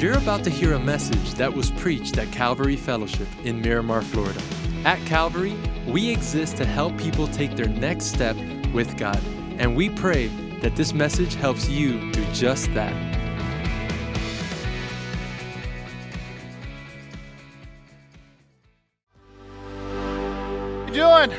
[0.00, 4.40] You're about to hear a message that was preached at Calvary Fellowship in Miramar, Florida.
[4.86, 5.54] At Calvary,
[5.86, 8.34] we exist to help people take their next step
[8.72, 9.20] with God,
[9.58, 10.28] and we pray
[10.62, 12.94] that this message helps you do just that.
[20.94, 21.38] doing?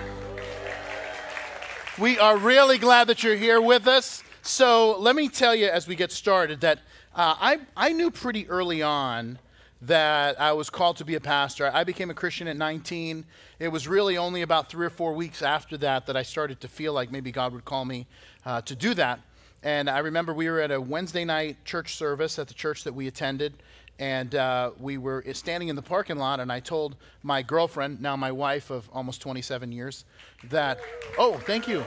[1.97, 4.23] We are really glad that you're here with us.
[4.43, 6.79] So let me tell you as we get started that
[7.15, 9.39] uh, I, I knew pretty early on
[9.81, 11.69] that I was called to be a pastor.
[11.73, 13.25] I became a Christian at 19.
[13.59, 16.67] It was really only about three or four weeks after that that I started to
[16.67, 18.07] feel like maybe God would call me
[18.45, 19.19] uh, to do that.
[19.63, 22.93] And I remember we were at a Wednesday night church service at the church that
[22.93, 23.53] we attended
[24.01, 28.15] and uh, we were standing in the parking lot, and I told my girlfriend, now
[28.15, 30.05] my wife of almost 27 years,
[30.45, 30.79] that,
[31.19, 31.83] oh, thank you.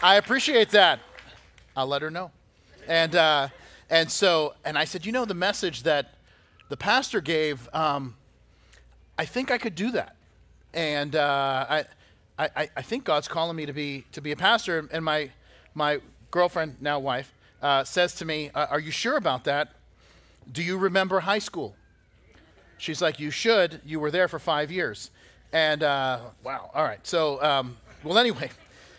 [0.00, 1.00] I appreciate that.
[1.76, 2.30] I'll let her know.
[2.86, 3.48] And, uh,
[3.90, 6.14] and so, and I said, you know, the message that
[6.68, 8.16] the pastor gave, um,
[9.18, 10.16] I think I could do that.
[10.74, 11.84] And uh, I,
[12.38, 14.88] I, I think God's calling me to be, to be a pastor.
[14.90, 15.30] And my,
[15.74, 19.72] my girlfriend, now wife, uh, says to me, Are you sure about that?
[20.50, 21.74] Do you remember high school?
[22.78, 23.80] She's like, You should.
[23.84, 25.10] You were there for five years.
[25.52, 27.04] And uh, wow, all right.
[27.06, 28.50] So, um, well, anyway,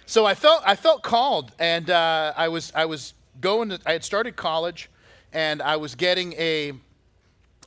[0.05, 3.69] so I felt I felt called, and uh, I was I was going.
[3.69, 4.89] To, I had started college,
[5.33, 6.71] and I was getting a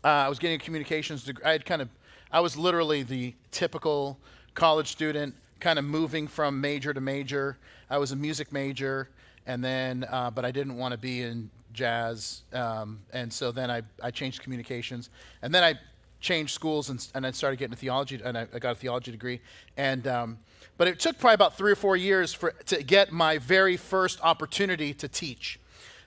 [0.05, 1.45] uh, I was getting a communications degree.
[1.45, 1.89] I had kind of
[2.33, 4.19] I was literally the typical
[4.55, 7.59] college student, kind of moving from major to major.
[7.89, 9.09] I was a music major,
[9.47, 12.43] and then uh, but I didn't want to be in jazz.
[12.53, 15.11] Um, and so then I, I changed communications.
[15.43, 15.79] And then I
[16.21, 19.11] changed schools and, and I started getting a theology, and I, I got a theology
[19.11, 19.41] degree.
[19.77, 20.39] And, um,
[20.81, 24.19] but it took probably about three or four years for, to get my very first
[24.23, 25.61] opportunity to teach,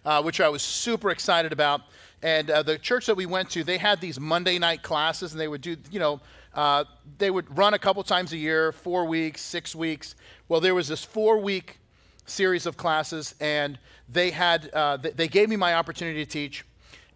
[0.03, 1.81] uh, which I was super excited about.
[2.23, 5.39] And uh, the church that we went to, they had these Monday night classes, and
[5.39, 6.21] they would do, you know,
[6.55, 6.85] uh,
[7.19, 10.15] they would run a couple times a year, four weeks, six weeks.
[10.49, 11.77] Well, there was this four week
[12.25, 13.77] series of classes, and
[14.09, 16.65] they had uh, they gave me my opportunity to teach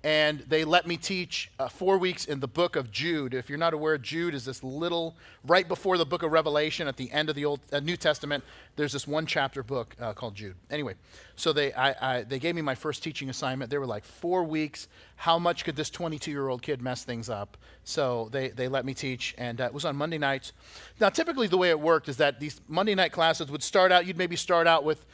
[0.04, 3.34] and they let me teach uh, four weeks in the book of Jude.
[3.34, 6.98] If you're not aware, Jude is this little, right before the book of Revelation, at
[6.98, 8.44] the end of the Old uh, New Testament,
[8.76, 10.56] there's this one chapter book uh, called Jude.
[10.70, 10.96] Anyway,
[11.36, 13.72] so they, I, I, they gave me my first teaching assignment.
[13.72, 14.88] They were like, four weeks.
[15.16, 17.58] How much could this 22 year old kid mess things up?
[17.84, 20.54] So they, they let me teach, and uh, it was on Monday nights.
[21.00, 24.06] Now, typically, the way it worked is that these Monday night classes would start out,
[24.06, 25.06] you'd maybe start out with,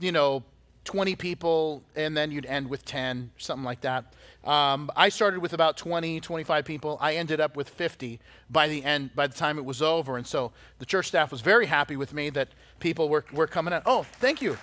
[0.00, 0.42] you know,
[0.84, 4.12] 20 people, and then you'd end with 10, something like that.
[4.44, 6.98] Um, I started with about 20, 25 people.
[7.00, 8.18] I ended up with 50
[8.50, 10.16] by the end, by the time it was over.
[10.16, 10.50] And so
[10.80, 12.48] the church staff was very happy with me that
[12.80, 13.82] people were, were coming out.
[13.86, 14.58] Oh, thank you.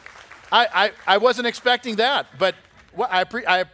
[0.51, 2.55] I, I, I wasn't expecting that, but
[3.09, 3.65] I, pre- I,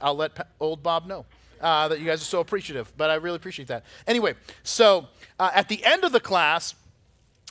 [0.00, 1.26] I'll let old Bob know.
[1.60, 3.84] Uh, that you guys are so appreciative, but I really appreciate that.
[4.06, 4.32] Anyway,
[4.62, 6.74] so uh, at the end of the class,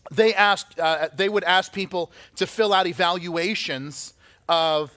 [0.10, 4.16] they asked, uh, they would ask people to fill out evaluations
[4.50, 4.92] of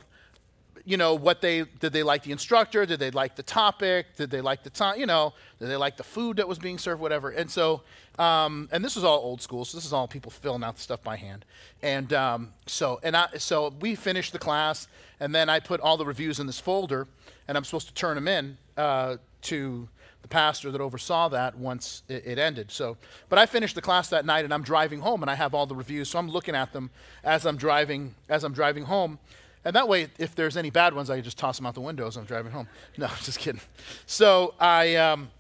[0.85, 2.85] you know what they did they like the instructor?
[2.85, 4.17] Did they like the topic?
[4.17, 6.79] Did they like the time you know did they like the food that was being
[6.79, 7.31] served whatever.
[7.31, 7.83] And so
[8.19, 10.83] um, and this is all old school so this is all people filling out the
[10.83, 11.45] stuff by hand.
[11.83, 14.89] And um, so and I, so we finished the class
[15.21, 17.07] and then i put all the reviews in this folder
[17.47, 19.89] and i'm supposed to turn them in uh, to
[20.23, 22.71] the pastor that oversaw that once it, it, ended.
[22.71, 22.97] So,
[23.29, 25.67] but I finished the class that night, and I'm driving home, and I have all
[25.67, 26.91] the reviews, so I'm looking at them
[27.25, 29.19] as I'm driving as I'm driving home,
[29.65, 31.81] and that way, if there's any bad ones, I can just toss them out the
[31.81, 32.69] window as I'm driving home.
[32.99, 33.61] No, I'm just kidding.
[34.07, 35.31] So I, um,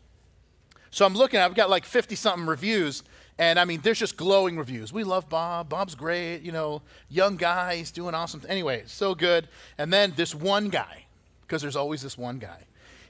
[0.90, 1.40] so I'm looking.
[1.40, 3.02] I've got like 50 something reviews,
[3.38, 4.92] and I mean, there's just glowing reviews.
[4.92, 5.68] We love Bob.
[5.68, 6.42] Bob's great.
[6.42, 7.76] You know, young guy.
[7.76, 8.42] He's doing awesome.
[8.48, 9.48] Anyway, so good.
[9.78, 11.06] And then this one guy,
[11.42, 12.64] because there's always this one guy,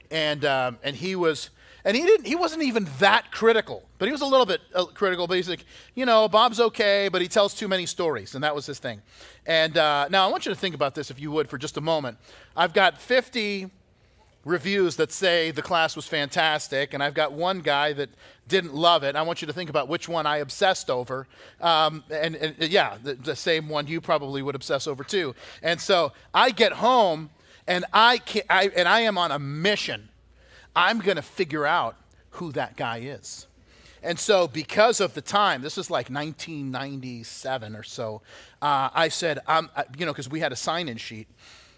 [0.09, 1.49] and um, and he was
[1.85, 4.85] and he didn't he wasn't even that critical but he was a little bit uh,
[4.85, 8.43] critical but he's like you know bob's okay but he tells too many stories and
[8.43, 9.01] that was his thing.
[9.45, 11.77] And uh, now i want you to think about this if you would for just
[11.77, 12.17] a moment.
[12.55, 13.69] I've got 50
[14.45, 18.09] reviews that say the class was fantastic and i've got one guy that
[18.47, 19.15] didn't love it.
[19.15, 21.27] I want you to think about which one i obsessed over.
[21.61, 25.35] Um, and, and, yeah the, the same one you probably would obsess over too.
[25.61, 27.29] And so i get home
[27.67, 30.09] and I, can, I and i am on a mission
[30.75, 31.95] I'm going to figure out
[32.31, 33.47] who that guy is.
[34.01, 38.21] And so, because of the time, this is like 1997 or so,
[38.61, 41.27] uh, I said, um, you know, because we had a sign in sheet.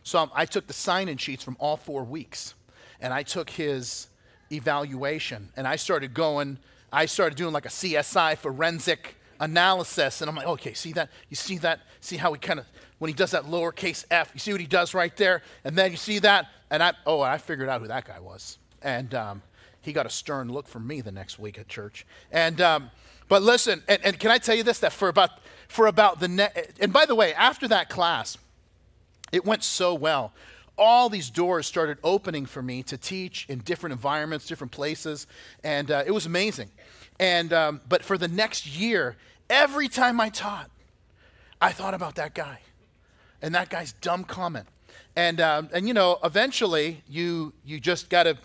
[0.03, 2.55] So I took the sign in sheets from all four weeks
[2.99, 4.07] and I took his
[4.51, 6.57] evaluation and I started going,
[6.91, 10.21] I started doing like a CSI forensic analysis.
[10.21, 11.09] And I'm like, okay, see that?
[11.29, 11.81] You see that?
[11.99, 12.65] See how he kind of,
[12.99, 15.41] when he does that lowercase f, you see what he does right there?
[15.63, 16.47] And then you see that?
[16.71, 18.57] And I, oh, I figured out who that guy was.
[18.85, 19.41] And um,
[19.81, 22.05] he got a stern look from me the next week at church.
[22.31, 22.91] And, um,
[23.27, 24.79] but listen, and, and can I tell you this?
[24.79, 25.31] That for about,
[25.67, 28.37] for about the next, and by the way, after that class,
[29.31, 30.33] it went so well.
[30.77, 35.25] All these doors started opening for me to teach in different environments, different places,
[35.63, 36.69] and uh, it was amazing.
[37.19, 39.15] And um, but for the next year,
[39.49, 40.69] every time I taught,
[41.59, 42.59] I thought about that guy,
[43.41, 44.67] and that guy's dumb comment.
[45.15, 48.37] And um, and you know, eventually, you you just got to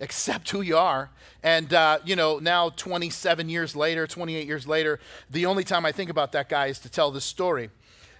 [0.00, 1.10] accept who you are.
[1.42, 5.00] And, uh, you know, now 27 years later, 28 years later,
[5.30, 7.70] the only time I think about that guy is to tell this story.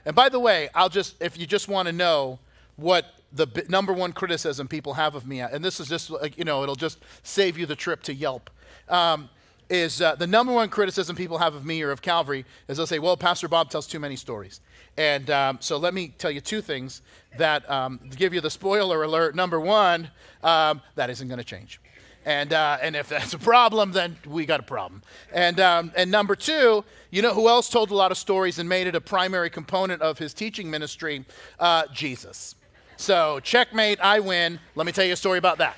[0.04, 2.38] And by the way, I'll just, if you just want to know
[2.76, 6.38] what the b- number one criticism people have of me, and this is just like,
[6.38, 8.50] you know, it'll just save you the trip to Yelp.
[8.88, 9.28] Um,
[9.68, 12.86] is uh, the number one criticism people have of me or of Calvary is they'll
[12.86, 14.60] say, well, Pastor Bob tells too many stories.
[14.96, 17.02] And um, so let me tell you two things
[17.38, 19.34] that um, give you the spoiler alert.
[19.34, 20.10] Number one,
[20.42, 21.80] um, that isn't going to change.
[22.24, 25.02] And, uh, and if that's a problem, then we got a problem.
[25.32, 28.68] And, um, and number two, you know who else told a lot of stories and
[28.68, 31.24] made it a primary component of his teaching ministry?
[31.58, 32.54] Uh, Jesus.
[32.96, 34.60] So, checkmate, I win.
[34.74, 35.76] Let me tell you a story about that.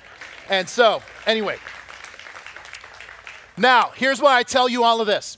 [0.49, 1.57] And so, anyway,
[3.55, 5.37] now here's why I tell you all of this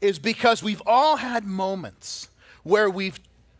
[0.00, 2.29] is because we've all had moments
[2.62, 3.18] where we've,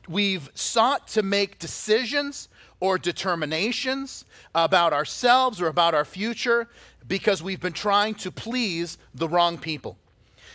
[0.09, 2.49] we've sought to make decisions
[2.81, 4.25] or determinations
[4.55, 6.69] about ourselves or about our future
[7.07, 9.99] because we've been trying to please the wrong people.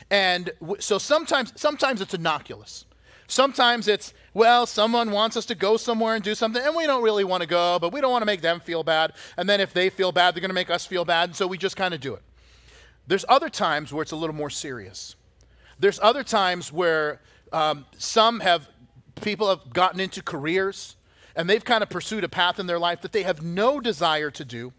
[0.10, 2.86] And w- so sometimes, sometimes it's innocuous.
[3.28, 7.04] Sometimes it's, well, someone wants us to go somewhere and do something, and we don't
[7.04, 9.14] really want to go, but we don't want to make them feel bad.
[9.38, 11.48] And then if they feel bad, they're going to make us feel bad, and so
[11.48, 12.22] we just kind of do it.
[13.08, 15.16] There's other times where it's a little more serious.
[15.80, 17.20] There's other times where
[17.56, 18.68] um, some have,
[19.22, 20.98] people have gotten into careers
[21.38, 24.30] and they've kind of pursued a path in their life that they have no desire
[24.32, 24.74] to do,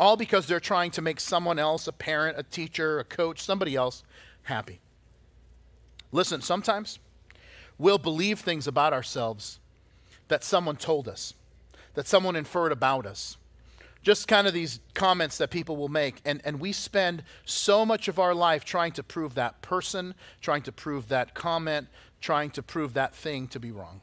[0.00, 3.76] all because they're trying to make someone else, a parent, a teacher, a coach, somebody
[3.76, 4.02] else,
[4.42, 4.80] happy.
[6.10, 6.98] Listen, sometimes
[7.78, 9.60] we'll believe things about ourselves
[10.26, 11.34] that someone told us,
[11.94, 13.36] that someone inferred about us.
[14.04, 16.20] Just kind of these comments that people will make.
[16.26, 20.62] And, and we spend so much of our life trying to prove that person, trying
[20.62, 21.88] to prove that comment,
[22.20, 24.02] trying to prove that thing to be wrong.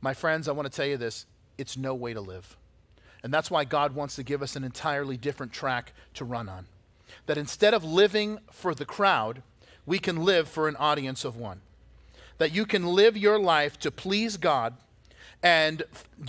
[0.00, 1.24] My friends, I want to tell you this
[1.56, 2.56] it's no way to live.
[3.22, 6.66] And that's why God wants to give us an entirely different track to run on.
[7.26, 9.42] That instead of living for the crowd,
[9.86, 11.60] we can live for an audience of one.
[12.38, 14.74] That you can live your life to please God,
[15.46, 15.84] and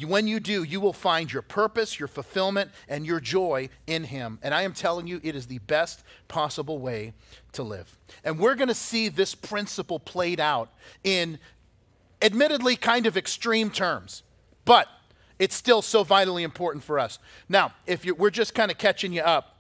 [0.06, 4.38] when you do, you will find your purpose, your fulfillment, and your joy in Him.
[4.44, 7.14] And I am telling you, it is the best possible way
[7.54, 7.98] to live.
[8.24, 10.72] And we're going to see this principle played out
[11.04, 11.40] in
[12.22, 14.22] admittedly kind of extreme terms,
[14.66, 14.88] but
[15.40, 17.18] it's still so vitally important for us.
[17.50, 19.56] Now, if we're just kind of catching you up,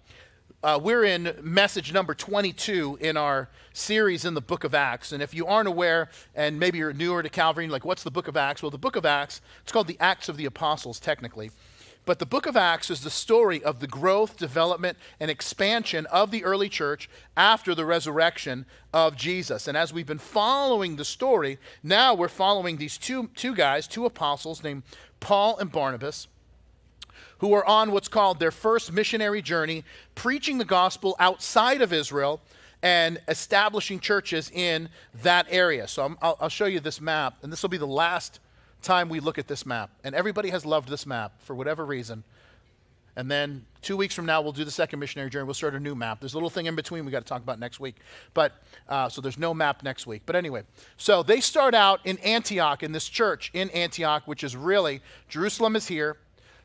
[0.63, 5.11] uh, we're in message number 22 in our series in the book of Acts.
[5.11, 8.27] And if you aren't aware, and maybe you're newer to Calvary, like, what's the book
[8.27, 8.63] of Acts?
[8.63, 11.51] Well, the book of Acts, it's called the Acts of the Apostles, technically.
[12.05, 16.31] But the book of Acts is the story of the growth, development, and expansion of
[16.31, 19.67] the early church after the resurrection of Jesus.
[19.67, 24.05] And as we've been following the story, now we're following these two, two guys, two
[24.05, 24.83] apostles named
[25.19, 26.27] Paul and Barnabas,
[27.39, 29.83] who are on what's called their first missionary journey,
[30.15, 32.41] preaching the gospel outside of Israel
[32.83, 34.89] and establishing churches in
[35.23, 35.87] that area.
[35.87, 38.39] So i will show you this map, and this will be the last
[38.81, 42.23] time we look at this map, and everybody has loved this map for whatever reason.
[43.15, 45.45] And then two weeks from now, we'll do the second missionary journey.
[45.45, 46.19] We'll start a new map.
[46.19, 47.95] There's a little thing in between we got to talk about next week.
[48.35, 48.53] But
[48.87, 50.21] uh, so there's no map next week.
[50.27, 50.63] But anyway,
[50.97, 55.75] so they start out in Antioch, in this church in Antioch, which is really, Jerusalem
[55.75, 56.17] is here.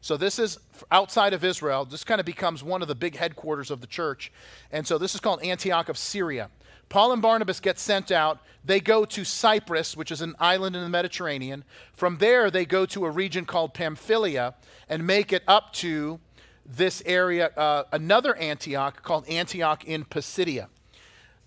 [0.02, 0.58] So this is
[0.90, 1.84] outside of Israel.
[1.84, 4.32] This kind of becomes one of the big headquarters of the church.
[4.72, 6.50] And so this is called Antioch of Syria.
[6.88, 8.40] Paul and Barnabas get sent out.
[8.64, 11.62] They go to Cyprus, which is an island in the Mediterranean.
[11.92, 14.54] From there, they go to a region called Pamphylia
[14.88, 16.18] and make it up to
[16.66, 20.66] this area, uh, another Antioch called Antioch in Pisidia.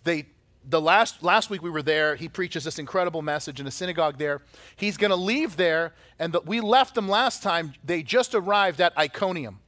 [0.05, 0.27] They,
[0.67, 4.17] the last, last week we were there, he preaches this incredible message in a synagogue
[4.17, 4.41] there.
[4.75, 7.73] He's going to leave there, and the, we left them last time.
[7.83, 9.59] They just arrived at Iconium.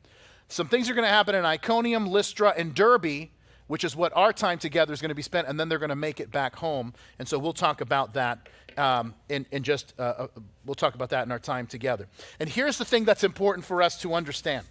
[0.47, 3.29] Some things are going to happen in Iconium, Lystra, and Derbe,
[3.67, 5.89] which is what our time together is going to be spent, and then they're going
[5.89, 6.93] to make it back home.
[7.19, 10.27] And so we'll talk about that um, in, in just, uh, uh,
[10.65, 12.07] we'll talk about that in our time together.
[12.39, 14.65] And here's the thing that's important for us to understand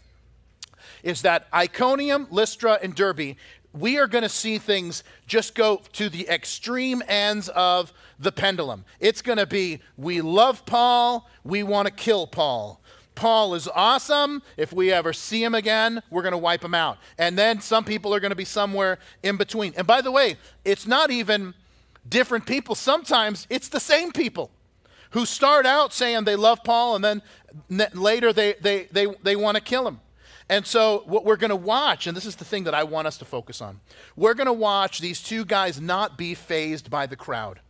[1.02, 3.36] is that Iconium, Lystra, and Derbe
[3.78, 8.84] we are going to see things just go to the extreme ends of the pendulum.
[9.00, 12.80] It's going to be we love Paul, we want to kill Paul.
[13.14, 14.42] Paul is awesome.
[14.56, 16.98] If we ever see him again, we're going to wipe him out.
[17.16, 19.72] And then some people are going to be somewhere in between.
[19.76, 21.54] And by the way, it's not even
[22.06, 22.74] different people.
[22.74, 24.50] Sometimes it's the same people
[25.10, 27.22] who start out saying they love Paul and then
[27.94, 30.00] later they, they, they, they want to kill him.
[30.48, 33.08] And so, what we're going to watch, and this is the thing that I want
[33.08, 33.80] us to focus on,
[34.14, 37.60] we're going to watch these two guys not be fazed by the crowd.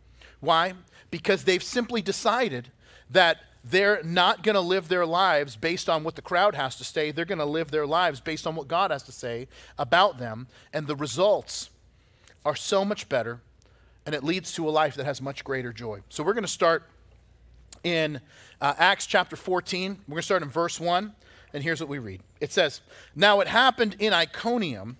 [0.41, 0.73] Why?
[1.09, 2.69] Because they've simply decided
[3.09, 6.83] that they're not going to live their lives based on what the crowd has to
[6.83, 7.09] say.
[7.09, 9.47] They're going to live their lives based on what God has to say
[9.79, 10.47] about them.
[10.71, 11.71] And the results
[12.45, 13.41] are so much better,
[14.05, 16.01] and it leads to a life that has much greater joy.
[16.09, 16.83] So, we're going to start
[17.83, 18.21] in
[18.61, 19.99] uh, Acts chapter 14.
[20.07, 21.13] We're going to start in verse 1.
[21.53, 22.81] And here's what we read it says,
[23.15, 24.97] Now it happened in Iconium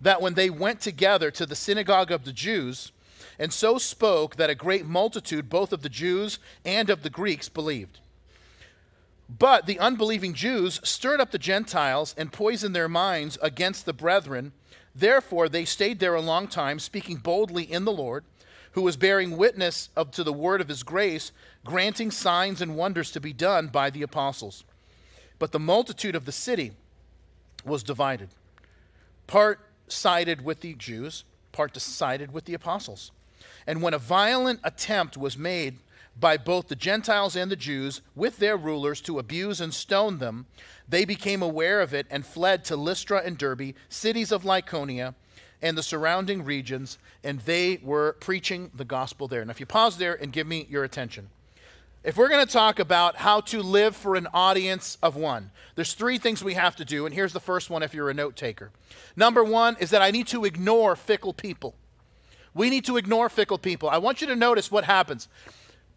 [0.00, 2.92] that when they went together to the synagogue of the Jews,
[3.38, 7.48] and so spoke that a great multitude, both of the Jews and of the Greeks,
[7.48, 8.00] believed.
[9.28, 14.52] But the unbelieving Jews stirred up the Gentiles and poisoned their minds against the brethren.
[14.94, 18.24] Therefore, they stayed there a long time, speaking boldly in the Lord,
[18.72, 21.30] who was bearing witness of, to the word of his grace,
[21.64, 24.64] granting signs and wonders to be done by the apostles.
[25.38, 26.72] But the multitude of the city
[27.64, 28.30] was divided.
[29.26, 33.12] Part sided with the Jews, part sided with the apostles.
[33.66, 35.76] And when a violent attempt was made
[36.18, 40.46] by both the Gentiles and the Jews with their rulers to abuse and stone them,
[40.88, 45.14] they became aware of it and fled to Lystra and Derbe, cities of Lycaonia
[45.60, 49.44] and the surrounding regions, and they were preaching the gospel there.
[49.44, 51.30] Now, if you pause there and give me your attention.
[52.08, 55.92] If we're going to talk about how to live for an audience of one, there's
[55.92, 58.34] three things we have to do, and here's the first one if you're a note
[58.34, 58.70] taker.
[59.14, 61.74] Number one is that I need to ignore fickle people.
[62.54, 63.90] We need to ignore fickle people.
[63.90, 65.28] I want you to notice what happens.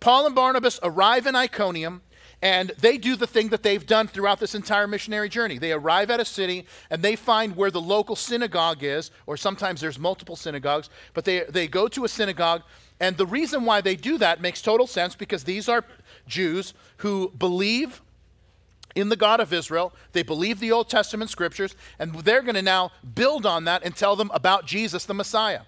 [0.01, 2.01] Paul and Barnabas arrive in Iconium,
[2.41, 5.59] and they do the thing that they've done throughout this entire missionary journey.
[5.59, 9.79] They arrive at a city and they find where the local synagogue is, or sometimes
[9.79, 12.63] there's multiple synagogues, but they, they go to a synagogue
[13.01, 15.83] and the reason why they do that makes total sense because these are
[16.27, 18.01] Jews who believe
[18.95, 19.93] in the God of Israel.
[20.13, 23.95] They believe the Old Testament scriptures, and they're going to now build on that and
[23.95, 25.61] tell them about Jesus, the Messiah.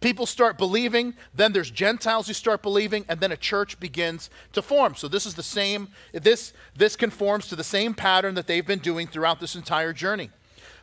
[0.00, 4.60] People start believing, then there's Gentiles who start believing, and then a church begins to
[4.60, 4.94] form.
[4.94, 8.80] So this is the same, this, this conforms to the same pattern that they've been
[8.80, 10.30] doing throughout this entire journey.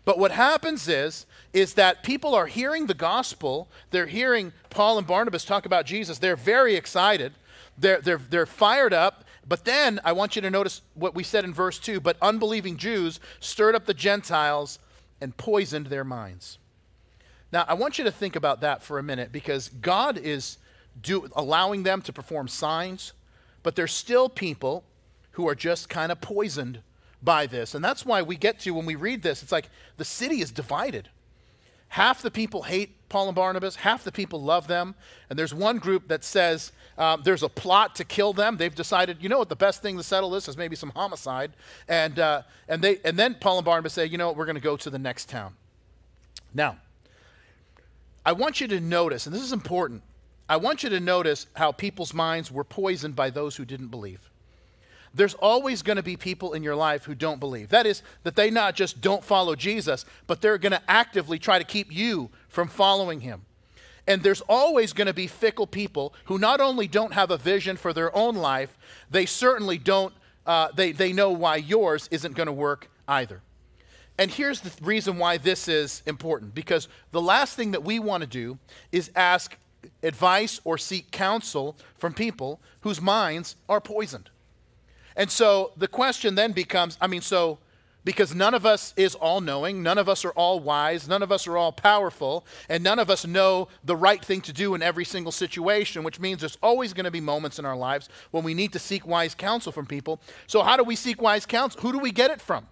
[0.04, 3.70] But what happens is, is that people are hearing the gospel.
[3.92, 6.18] They're hearing Paul and Barnabas talk about Jesus.
[6.18, 7.34] They're very excited.
[7.78, 9.24] They're, they're, they're fired up.
[9.48, 12.78] But then I want you to notice what we said in verse 2 but unbelieving
[12.78, 14.80] Jews stirred up the Gentiles
[15.20, 16.60] and poisoned their minds.
[17.52, 20.58] Now, I want you to think about that for a minute because God is
[21.02, 23.14] do, allowing them to perform signs,
[23.62, 24.84] but there's still people
[25.32, 26.80] who are just kind of poisoned
[27.22, 27.76] by this.
[27.76, 30.52] And that's why we get to, when we read this, it's like the city is
[30.52, 31.10] divided.
[31.90, 34.96] Half the people hate Paul and Barnabas, half the people love them.
[35.30, 38.58] And there's one group that says um, there's a plot to kill them.
[38.58, 41.52] They've decided, you know what, the best thing to settle this is maybe some homicide.
[41.88, 44.56] And, uh, and, they, and then Paul and Barnabas say, you know what, we're going
[44.56, 45.56] to go to the next town.
[46.54, 46.78] Now,
[48.26, 50.04] I want you to notice, and this is important,
[50.48, 54.30] I want you to notice how people's minds were poisoned by those who didn't believe
[55.14, 57.70] there's always going to be people in your life who don't believe.
[57.70, 61.60] That is, that they not just don't follow Jesus, but they're going to actively try
[61.60, 63.46] to keep you from following him.
[64.06, 67.78] And there's always going to be fickle people who not only don't have a vision
[67.78, 68.78] for their own life,
[69.10, 70.14] they certainly don't,
[70.46, 73.42] uh, they, they know why yours isn't going to work either.
[74.18, 78.22] And here's the reason why this is important because the last thing that we want
[78.22, 78.60] to do
[78.92, 79.58] is ask
[80.04, 84.30] advice or seek counsel from people whose minds are poisoned.
[85.16, 87.60] And so the question then becomes I mean, so
[88.06, 91.32] because none of us is all knowing, none of us are all wise, none of
[91.32, 94.82] us are all powerful, and none of us know the right thing to do in
[94.82, 98.44] every single situation, which means there's always going to be moments in our lives when
[98.44, 100.20] we need to seek wise counsel from people.
[100.48, 101.82] So, how do we seek wise counsel?
[101.82, 102.68] Who do we get it from?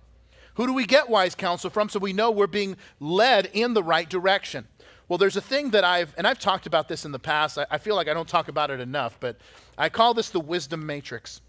[0.56, 3.84] Who do we get wise counsel from so we know we're being led in the
[3.84, 4.68] right direction?
[5.08, 7.58] Well, there's a thing that I've, and I've talked about this in the past.
[7.58, 9.38] I, I feel like I don't talk about it enough, but
[9.78, 11.42] I call this the wisdom matrix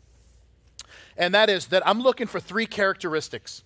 [1.16, 3.62] and that is that I'm looking for three characteristics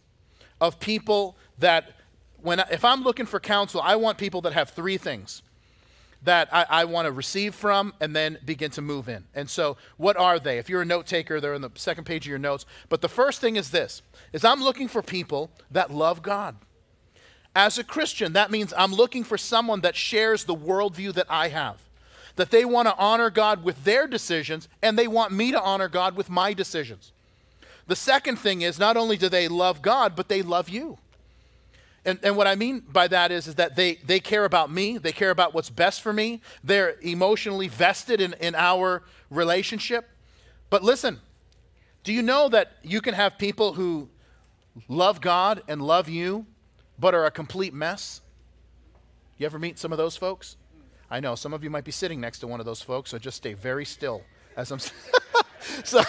[0.61, 1.93] of people that,
[2.41, 5.43] when if I'm looking for counsel, I want people that have three things
[6.23, 9.25] that I, I want to receive from and then begin to move in.
[9.35, 10.59] And so, what are they?
[10.59, 12.67] If you're a note taker, they're in the second page of your notes.
[12.89, 16.57] But the first thing is this: is I'm looking for people that love God.
[17.57, 21.49] as a Christian, that means I'm looking for someone that shares the worldview that I
[21.49, 21.81] have.
[22.37, 25.89] That they want to honor God with their decisions, and they want me to honor
[25.89, 27.13] God with my decisions.
[27.87, 30.99] The second thing is not only do they love God, but they love you.
[32.05, 34.97] And, and what I mean by that is, is that they, they care about me,
[34.97, 40.09] they care about what's best for me, they're emotionally vested in, in our relationship.
[40.71, 41.21] But listen,
[42.05, 44.09] do you know that you can have people who
[44.87, 46.47] love God and love you,
[46.97, 48.21] but are a complete mess?
[49.38, 50.57] You ever meet some of those folks?
[51.11, 53.19] I know some of you might be sitting next to one of those folks, so
[53.19, 54.23] just stay very still
[54.57, 54.78] as I'm.
[55.85, 56.03] so,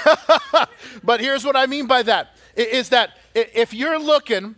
[1.04, 4.56] but here's what I mean by that: is that if you're looking,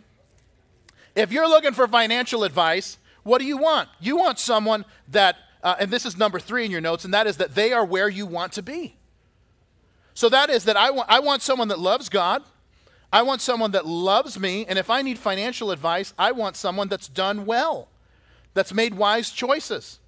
[1.14, 3.88] if you're looking for financial advice, what do you want?
[4.00, 7.26] You want someone that, uh, and this is number three in your notes, and that
[7.26, 8.96] is that they are where you want to be.
[10.14, 12.42] So that is that I want, I want someone that loves God.
[13.12, 14.64] I want someone that loves me.
[14.66, 17.88] And if I need financial advice, I want someone that's done well,
[18.54, 19.98] that's made wise choices.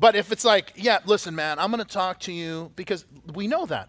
[0.00, 3.46] But if it's like, yeah, listen, man, I'm going to talk to you because we
[3.46, 3.88] know that.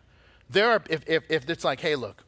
[0.49, 2.23] There are, if, if, if it's like, hey, look,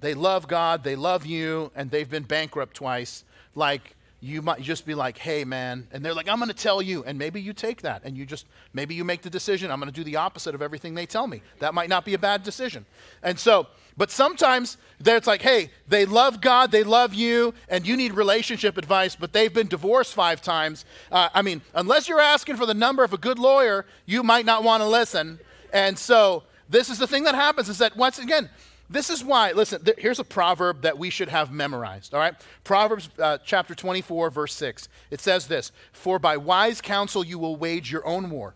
[0.00, 3.94] they love God, they love you, and they've been bankrupt twice, like,
[4.24, 5.88] you might just be like, hey, man.
[5.90, 7.02] And they're like, I'm going to tell you.
[7.02, 9.90] And maybe you take that and you just, maybe you make the decision, I'm going
[9.90, 11.42] to do the opposite of everything they tell me.
[11.58, 12.86] That might not be a bad decision.
[13.24, 13.66] And so,
[13.96, 18.78] but sometimes it's like, hey, they love God, they love you, and you need relationship
[18.78, 20.84] advice, but they've been divorced five times.
[21.10, 24.46] Uh, I mean, unless you're asking for the number of a good lawyer, you might
[24.46, 25.40] not want to listen.
[25.72, 28.48] And so, this is the thing that happens is that once again,
[28.90, 32.34] this is why, listen, th- here's a proverb that we should have memorized, all right?
[32.64, 34.88] Proverbs uh, chapter 24, verse 6.
[35.10, 38.54] It says this For by wise counsel you will wage your own war,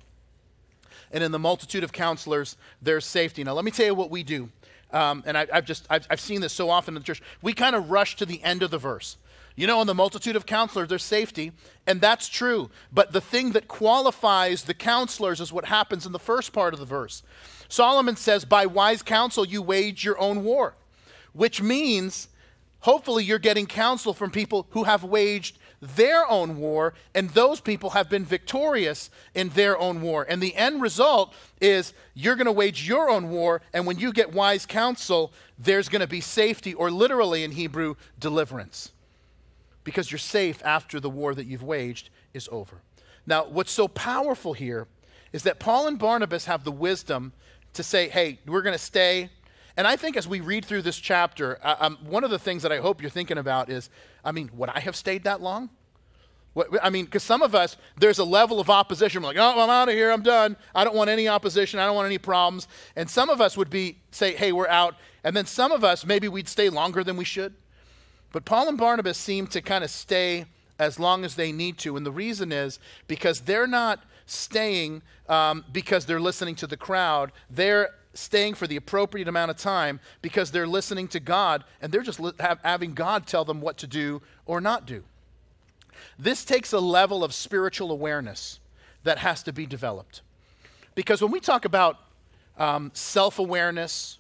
[1.13, 3.45] and in the multitude of counselors there's safety.
[3.45, 4.51] Now, let me tell you what we do.
[4.93, 7.23] Um, and I, have just I've, I've seen this so often in the church.
[7.43, 9.17] We kind of rush to the end of the verse.
[9.57, 11.53] You know, in the multitude of counselors, there's safety,
[11.87, 12.71] and that's true.
[12.93, 16.81] But the thing that qualifies the counselors is what happens in the first part of
[16.81, 17.23] the verse.
[17.69, 20.75] Solomon says, By wise counsel you wage your own war,
[21.33, 22.29] which means
[22.81, 27.91] hopefully you're getting counsel from people who have waged their own war, and those people
[27.91, 30.27] have been victorious in their own war.
[30.29, 34.13] And the end result is you're going to wage your own war, and when you
[34.13, 38.93] get wise counsel, there's going to be safety, or literally in Hebrew, deliverance.
[39.85, 42.81] Because you're safe after the war that you've waged is over.
[43.27, 44.87] Now, what's so powerful here
[45.33, 47.33] is that Paul and Barnabas have the wisdom
[47.75, 49.31] to say, hey, we're going to stay.
[49.77, 52.63] And I think as we read through this chapter, uh, um, one of the things
[52.63, 53.91] that I hope you're thinking about is,
[54.27, 55.71] I mean, would I have stayed that long?
[56.53, 59.23] What, I mean, because some of us, there's a level of opposition.
[59.23, 60.11] We're like, oh, I'm out of here.
[60.11, 60.57] I'm done.
[60.75, 61.79] I don't want any opposition.
[61.79, 62.67] I don't want any problems.
[62.97, 64.97] And some of us would be, say, hey, we're out.
[65.23, 67.55] And then some of us, maybe we'd stay longer than we should.
[68.33, 70.47] But Paul and Barnabas seem to kind of stay
[70.79, 71.97] as long as they need to.
[71.97, 77.33] And the reason is because they're not staying um, because they're listening to the crowd.
[77.49, 82.03] They're staying for the appropriate amount of time because they're listening to God and they're
[82.03, 85.05] just li- have, having God tell them what to do or not do.
[86.19, 88.59] This takes a level of spiritual awareness
[89.05, 90.23] that has to be developed.
[90.95, 91.99] Because when we talk about
[92.59, 94.19] um, self awareness,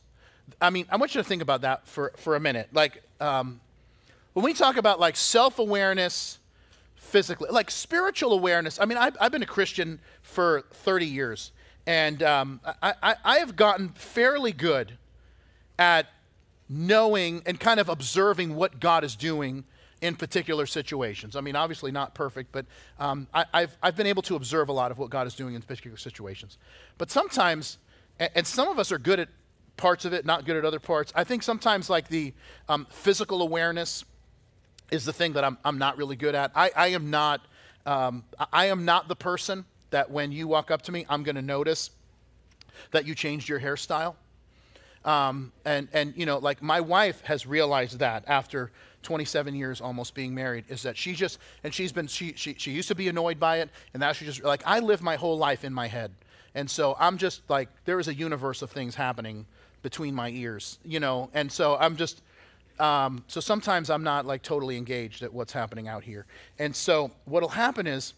[0.60, 2.68] I mean, I want you to think about that for, for a minute.
[2.72, 3.60] Like, um,
[4.34, 6.38] when we talk about like self awareness
[7.06, 8.78] physically, like spiritual awareness.
[8.80, 11.52] I mean, I've, I've been a Christian for 30 years,
[11.86, 14.98] and um, I, I, I have gotten fairly good
[15.78, 16.06] at
[16.68, 19.64] knowing and kind of observing what God is doing
[20.02, 21.36] in particular situations.
[21.36, 22.66] I mean, obviously not perfect, but
[22.98, 25.54] um, I, have I've been able to observe a lot of what God is doing
[25.54, 26.58] in particular situations.
[26.98, 27.78] But sometimes,
[28.18, 29.28] and, and some of us are good at
[29.76, 31.12] parts of it, not good at other parts.
[31.14, 32.34] I think sometimes, like the
[32.68, 34.04] um, physical awareness,
[34.90, 36.52] is the thing that I'm, I'm not really good at.
[36.54, 37.40] I, I am not
[37.86, 39.64] um, I am not the person
[39.96, 41.88] that when you walk up to me, I'm going to notice
[42.90, 44.14] that you changed your hairstyle.
[45.06, 48.70] Um, and and you know, like my wife has realized that after
[49.04, 52.72] 27 years almost being married, is that she just and she's been she she she
[52.72, 55.38] used to be annoyed by it, and now she just like I live my whole
[55.38, 56.10] life in my head,
[56.54, 59.46] and so I'm just like there is a universe of things happening
[59.80, 62.20] between my ears, you know, and so I'm just
[62.78, 66.26] um, so sometimes I'm not like totally engaged at what's happening out here.
[66.58, 68.12] And so what'll happen is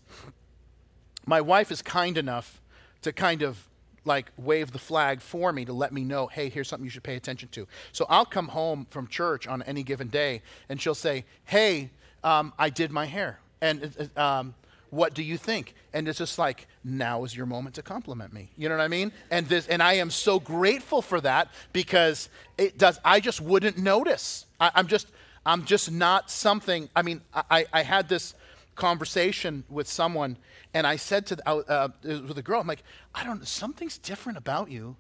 [1.29, 2.61] my wife is kind enough
[3.03, 3.69] to kind of
[4.05, 7.03] like wave the flag for me to let me know, hey, here's something you should
[7.03, 7.67] pay attention to.
[7.93, 11.91] So I'll come home from church on any given day and she'll say, hey,
[12.25, 13.39] um, I did my hair.
[13.61, 14.55] And um,
[14.91, 15.75] what do you think?
[15.93, 18.51] And it's just like, now is your moment to compliment me.
[18.57, 19.13] You know what I mean?
[19.31, 22.99] And this, and I am so grateful for that because it does.
[23.05, 24.47] I just wouldn't notice.
[24.59, 25.09] I, I'm just,
[25.45, 26.89] I'm just not something.
[26.97, 28.35] I mean, I, I had this
[28.75, 30.37] conversation with someone,
[30.75, 32.83] and I said to the, uh, with a girl, I'm like,
[33.15, 33.47] I don't.
[33.47, 34.97] Something's different about you,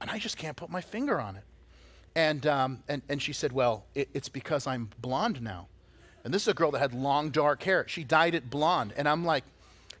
[0.00, 1.44] and I just can't put my finger on it.
[2.14, 5.68] And um, and and she said, well, it, it's because I'm blonde now.
[6.24, 7.86] And this is a girl that had long dark hair.
[7.88, 9.44] She dyed it blonde, and I'm like,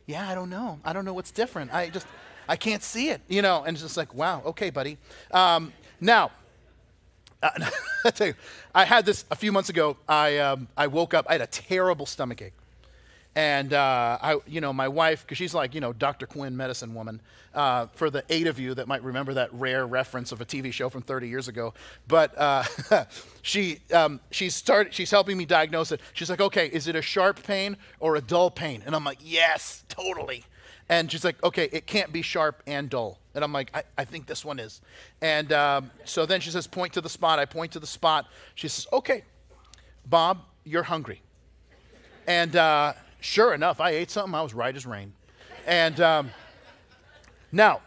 [0.06, 0.80] yeah, I don't know.
[0.84, 1.72] I don't know what's different.
[1.72, 2.06] I just
[2.48, 3.62] I can't see it, you know.
[3.64, 4.98] And it's just like, wow, okay, buddy.
[5.30, 6.32] Um, now
[7.42, 7.50] uh,
[8.04, 8.34] I you,
[8.74, 9.96] I had this a few months ago.
[10.08, 12.52] I, um, I woke up, I had a terrible stomach ache.
[13.36, 16.26] And uh, I, you know, my wife, because she's like, you know, Dr.
[16.26, 17.20] Quinn, medicine woman.
[17.52, 20.72] Uh, for the eight of you that might remember that rare reference of a TV
[20.72, 21.74] show from 30 years ago,
[22.06, 22.62] but uh,
[23.42, 26.00] she, um, she's started, she's helping me diagnose it.
[26.12, 28.84] She's like, okay, is it a sharp pain or a dull pain?
[28.86, 30.44] And I'm like, yes, totally.
[30.88, 33.18] And she's like, okay, it can't be sharp and dull.
[33.34, 34.80] And I'm like, I, I think this one is.
[35.20, 37.38] And um, so then she says, point to the spot.
[37.38, 38.26] I point to the spot.
[38.54, 39.22] She says, okay,
[40.06, 41.22] Bob, you're hungry.
[42.26, 44.34] And uh, sure enough, I ate something.
[44.34, 45.12] I was right as rain.
[45.66, 46.30] And um,
[47.52, 47.80] now,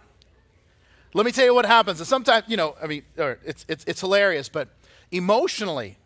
[1.14, 2.00] let me tell you what happens.
[2.00, 4.70] And sometimes, you know, I mean, it's, it's, it's hilarious, but
[5.12, 5.98] emotionally,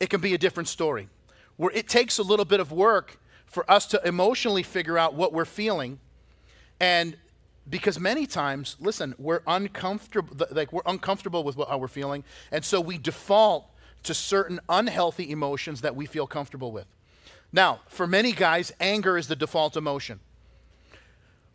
[0.00, 1.08] it can be a different story
[1.56, 5.32] where it takes a little bit of work for us to emotionally figure out what
[5.32, 5.98] we're feeling
[6.80, 7.16] and
[7.68, 12.64] because many times listen we're uncomfortable like we're uncomfortable with what, how we're feeling and
[12.64, 13.66] so we default
[14.02, 16.86] to certain unhealthy emotions that we feel comfortable with
[17.52, 20.20] now for many guys anger is the default emotion.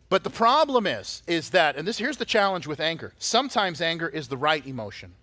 [0.08, 3.12] But the problem is is that and this here's the challenge with anger.
[3.18, 5.14] Sometimes anger is the right emotion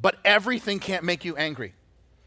[0.00, 1.74] but everything can't make you angry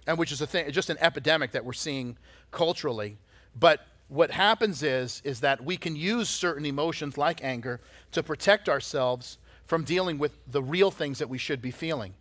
[0.05, 2.17] and which is a thing just an epidemic that we're seeing
[2.51, 3.17] culturally.
[3.57, 7.79] But what happens is is that we can use certain emotions like anger
[8.11, 12.13] to protect ourselves from dealing with the real things that we should be feeling.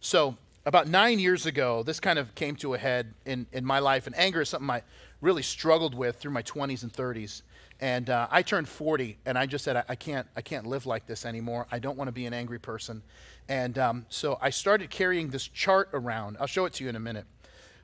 [0.00, 3.78] So about nine years ago, this kind of came to a head in, in my
[3.78, 4.82] life, and anger is something I
[5.20, 7.42] really struggled with through my 20s and 30s.
[7.80, 10.84] And uh, I turned 40, and I just said, I, I, can't, I can't live
[10.84, 11.68] like this anymore.
[11.70, 13.02] I don't want to be an angry person.
[13.48, 16.36] And um, so I started carrying this chart around.
[16.40, 17.26] I'll show it to you in a minute.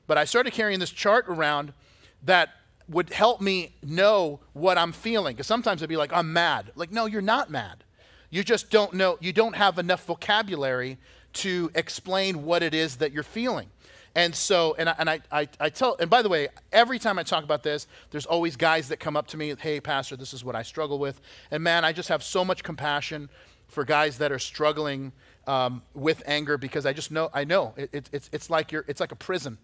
[0.05, 1.71] But I started carrying this chart around
[2.23, 2.49] that
[2.89, 5.35] would help me know what I'm feeling.
[5.35, 6.73] Because sometimes I'd be like, I'm mad.
[6.75, 7.85] Like, no, you're not mad.
[8.29, 10.97] You just don't know, you don't have enough vocabulary
[11.33, 13.69] to explain what it is that you're feeling.
[14.15, 17.17] And so, and I, and I, I, I, tell, and by the way, every time
[17.17, 20.33] I talk about this, there's always guys that come up to me, hey, Pastor, this
[20.33, 21.19] is what I struggle with.
[21.49, 23.29] And man, I just have so much compassion
[23.67, 25.13] for guys that are struggling
[25.47, 28.85] um, with anger because I just know, I know it, it, it's, it's, like you're,
[28.87, 29.57] it's like a prison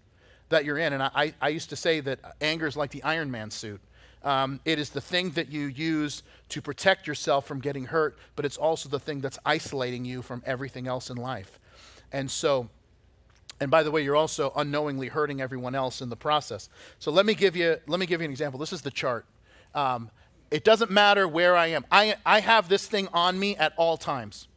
[0.49, 0.93] that you're in.
[0.93, 3.81] And I, I used to say that anger is like the Iron Man suit.
[4.23, 8.45] Um, it is the thing that you use to protect yourself from getting hurt, but
[8.45, 11.59] it's also the thing that's isolating you from everything else in life.
[12.11, 12.69] And so,
[13.61, 16.69] and by the way, you're also unknowingly hurting everyone else in the process.
[16.99, 18.59] So let me give you let me give you an example.
[18.59, 19.25] This is the chart.
[19.73, 20.09] Um,
[20.51, 21.85] it doesn't matter where I am.
[21.91, 24.47] I I have this thing on me at all times.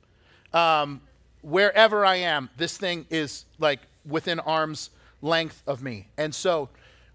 [0.53, 1.03] Um,
[1.43, 6.09] wherever I am, this thing is like within arms length of me.
[6.17, 6.69] And so,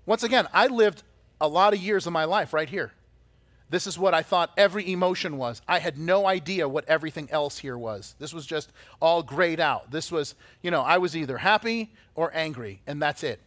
[0.05, 1.03] once again, I lived
[1.39, 2.91] a lot of years of my life right here.
[3.69, 5.61] This is what I thought every emotion was.
[5.67, 8.15] I had no idea what everything else here was.
[8.17, 8.71] This was just
[9.01, 9.91] all grayed out.
[9.91, 13.41] This was, you know, I was either happy or angry, and that's it.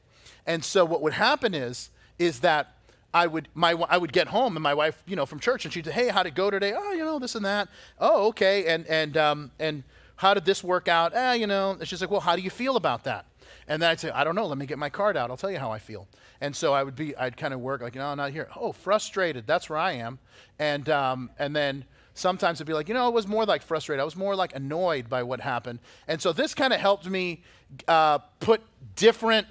[0.46, 2.74] And so what would happen is, is that
[3.12, 5.72] I would my I would get home and my wife, you know, from church, and
[5.72, 6.74] she'd say, "Hey, how'd it go today?
[6.76, 7.68] Oh, you know, this and that.
[7.98, 8.66] Oh, okay.
[8.66, 9.82] And and um and
[10.16, 11.14] how did this work out?
[11.14, 13.24] Eh, you know." And she's like, "Well, how do you feel about that?"
[13.68, 15.30] And then I'd say, I don't know, let me get my card out.
[15.30, 16.08] I'll tell you how I feel.
[16.40, 18.48] And so I would be, I'd kind of work like, no, I'm not here.
[18.56, 19.46] Oh, frustrated.
[19.46, 20.18] That's where I am.
[20.58, 21.84] And, um, and then
[22.14, 24.00] sometimes it'd be like, you know, it was more like frustrated.
[24.00, 25.80] I was more like annoyed by what happened.
[26.08, 27.42] And so this kind of helped me
[27.88, 28.62] uh, put
[28.96, 29.46] different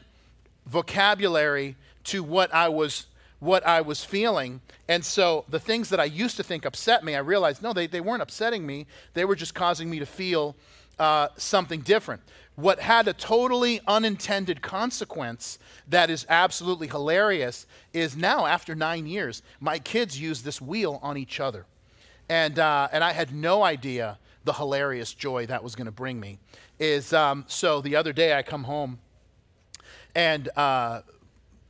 [0.66, 3.08] vocabulary to what I was
[3.40, 4.60] what I was feeling.
[4.90, 7.88] And so the things that I used to think upset me, I realized no, they,
[7.88, 8.86] they weren't upsetting me.
[9.14, 10.58] They were just causing me to feel
[11.00, 12.22] uh, something different
[12.60, 19.42] what had a totally unintended consequence that is absolutely hilarious is now, after nine years,
[19.60, 21.66] my kids use this wheel on each other.
[22.28, 26.20] And, uh, and I had no idea the hilarious joy that was going to bring
[26.20, 26.40] me.
[26.80, 29.00] Is um, so the other day I come home
[30.16, 31.02] and uh,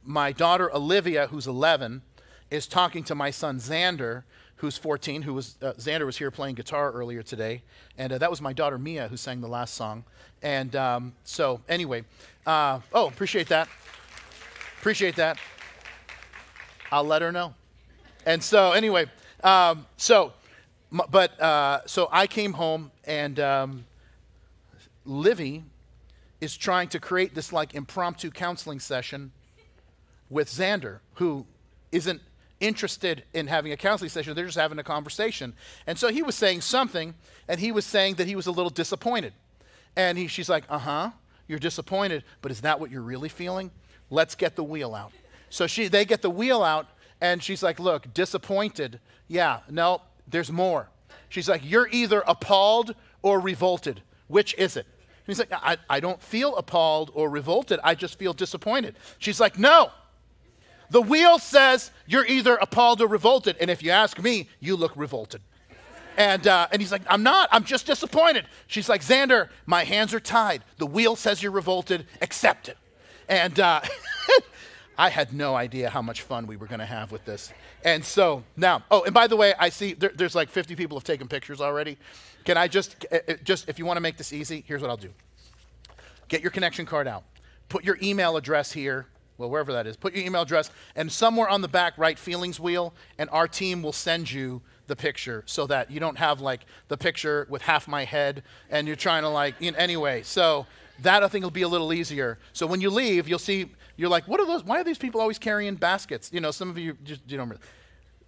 [0.03, 2.01] my daughter Olivia, who's 11,
[2.49, 4.23] is talking to my son Xander,
[4.57, 7.63] who's 14, who was, uh, Xander was here playing guitar earlier today.
[7.97, 10.03] And uh, that was my daughter Mia who sang the last song.
[10.41, 12.03] And um, so, anyway,
[12.45, 13.67] uh, oh, appreciate that.
[14.79, 15.37] Appreciate that.
[16.91, 17.53] I'll let her know.
[18.25, 19.05] And so, anyway,
[19.43, 20.33] um, so,
[20.91, 23.85] but, uh, so I came home and um,
[25.05, 25.63] Livy
[26.41, 29.31] is trying to create this like impromptu counseling session
[30.29, 31.45] with Xander, who
[31.91, 32.21] isn't
[32.59, 34.35] interested in having a counseling session.
[34.35, 35.53] They're just having a conversation.
[35.87, 37.15] And so he was saying something,
[37.47, 39.33] and he was saying that he was a little disappointed.
[39.95, 41.11] And he, she's like, uh huh,
[41.47, 43.71] you're disappointed, but is that what you're really feeling?
[44.09, 45.11] Let's get the wheel out.
[45.49, 46.87] So she, they get the wheel out,
[47.21, 48.99] and she's like, look, disappointed.
[49.27, 50.89] Yeah, no, there's more.
[51.29, 54.01] She's like, you're either appalled or revolted.
[54.27, 54.85] Which is it?
[55.25, 57.79] he's like, I, I don't feel appalled or revolted.
[57.83, 58.95] I just feel disappointed.
[59.19, 59.91] She's like, no.
[60.89, 63.55] The wheel says you're either appalled or revolted.
[63.61, 65.41] And if you ask me, you look revolted.
[66.19, 67.47] And, uh, and he's like, I'm not.
[67.49, 68.45] I'm just disappointed.
[68.67, 70.65] She's like, Xander, my hands are tied.
[70.77, 72.05] The wheel says you're revolted.
[72.21, 72.77] Accept it.
[73.29, 73.79] And uh,
[74.97, 77.53] I had no idea how much fun we were going to have with this.
[77.85, 80.97] And so now, oh, and by the way, I see there, there's like 50 people
[80.97, 81.97] have taken pictures already.
[82.43, 84.89] Can I just, uh, uh, just if you want to make this easy, here's what
[84.91, 85.13] I'll do.
[86.27, 87.23] Get your connection card out.
[87.69, 91.47] Put your email address here well, wherever that is, put your email address, and somewhere
[91.47, 95.65] on the back, write feelings wheel, and our team will send you the picture so
[95.67, 99.29] that you don't have like the picture with half my head and you're trying to
[99.29, 100.21] like, know, anyway.
[100.23, 100.65] So
[101.01, 102.37] that I think will be a little easier.
[102.51, 105.21] So when you leave, you'll see, you're like, what are those, why are these people
[105.21, 106.29] always carrying baskets?
[106.33, 107.51] You know, some of you just, you know,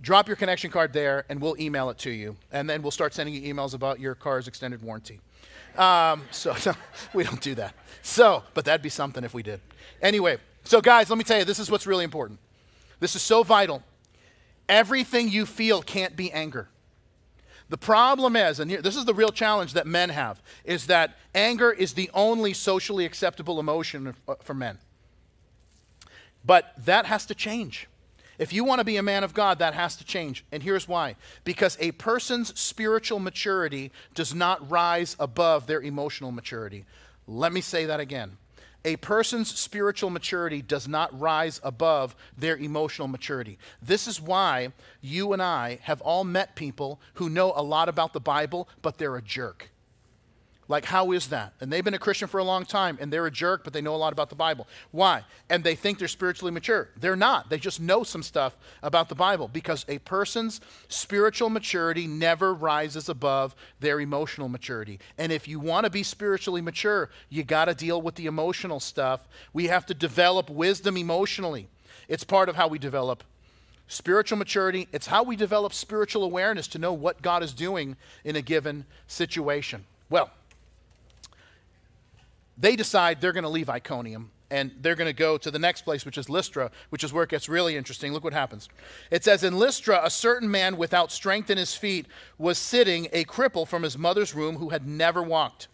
[0.02, 2.38] drop your connection card there and we'll email it to you.
[2.52, 5.20] And then we'll start sending you emails about your car's extended warranty.
[5.78, 6.74] Um, so, so
[7.14, 7.76] we don't do that.
[8.02, 9.60] So, but that'd be something if we did.
[10.02, 12.40] Anyway, so, guys, let me tell you, this is what's really important.
[13.00, 13.84] This is so vital.
[14.72, 16.70] Everything you feel can't be anger.
[17.68, 21.18] The problem is, and here, this is the real challenge that men have, is that
[21.36, 24.78] anger is the only socially acceptable emotion uh, for men.
[26.46, 27.90] But that has to change.
[28.40, 30.46] If you want to be a man of God, that has to change.
[30.54, 36.86] And here's why because a person's spiritual maturity does not rise above their emotional maturity.
[37.28, 38.38] Let me say that again
[38.84, 43.58] a person's spiritual maturity does not rise above their emotional maturity.
[43.82, 48.14] This is why you and I have all met people who know a lot about
[48.14, 49.70] the Bible, but they're a jerk.
[50.72, 51.52] Like, how is that?
[51.60, 53.82] And they've been a Christian for a long time and they're a jerk, but they
[53.82, 54.70] know a lot about the Bible.
[54.92, 55.26] Why?
[55.50, 56.88] And they think they're spiritually mature.
[56.96, 57.50] They're not.
[57.50, 63.10] They just know some stuff about the Bible because a person's spiritual maturity never rises
[63.10, 64.98] above their emotional maturity.
[65.18, 68.80] And if you want to be spiritually mature, you got to deal with the emotional
[68.80, 69.28] stuff.
[69.52, 71.68] We have to develop wisdom emotionally.
[72.08, 73.26] It's part of how we develop
[73.90, 74.88] spiritual maturity.
[74.94, 78.86] It's how we develop spiritual awareness to know what God is doing in a given
[79.06, 79.84] situation.
[80.10, 80.30] Well,
[82.62, 85.84] they decide they're going to leave Iconium and they're going to go to the next
[85.84, 88.14] place, which is Lystra, which is where it gets really interesting.
[88.14, 88.70] Look what happens.
[89.10, 92.06] It says, In Lystra, a certain man without strength in his feet
[92.38, 95.70] was sitting, a cripple from his mother's womb who had never walked.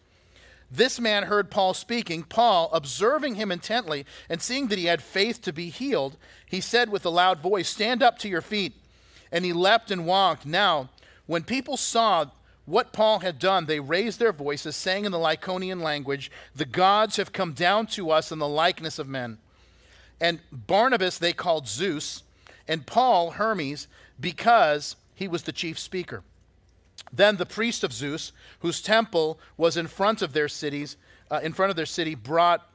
[0.69, 2.23] This man heard Paul speaking.
[2.23, 6.89] Paul, observing him intently and seeing that he had faith to be healed, he said
[6.89, 8.73] with a loud voice, Stand up to your feet.
[9.31, 10.45] And he leapt and walked.
[10.45, 10.89] Now,
[11.25, 12.27] when people saw
[12.67, 17.15] what Paul had done, they raised their voices, saying in the Lycaonian language, The gods
[17.15, 19.37] have come down to us in the likeness of men.
[20.19, 22.23] And Barnabas they called Zeus,
[22.67, 23.87] and Paul Hermes,
[24.19, 26.23] because he was the chief speaker.
[27.11, 30.97] Then the priest of Zeus, whose temple was in front of their cities,
[31.31, 32.69] uh, in front of their city, brought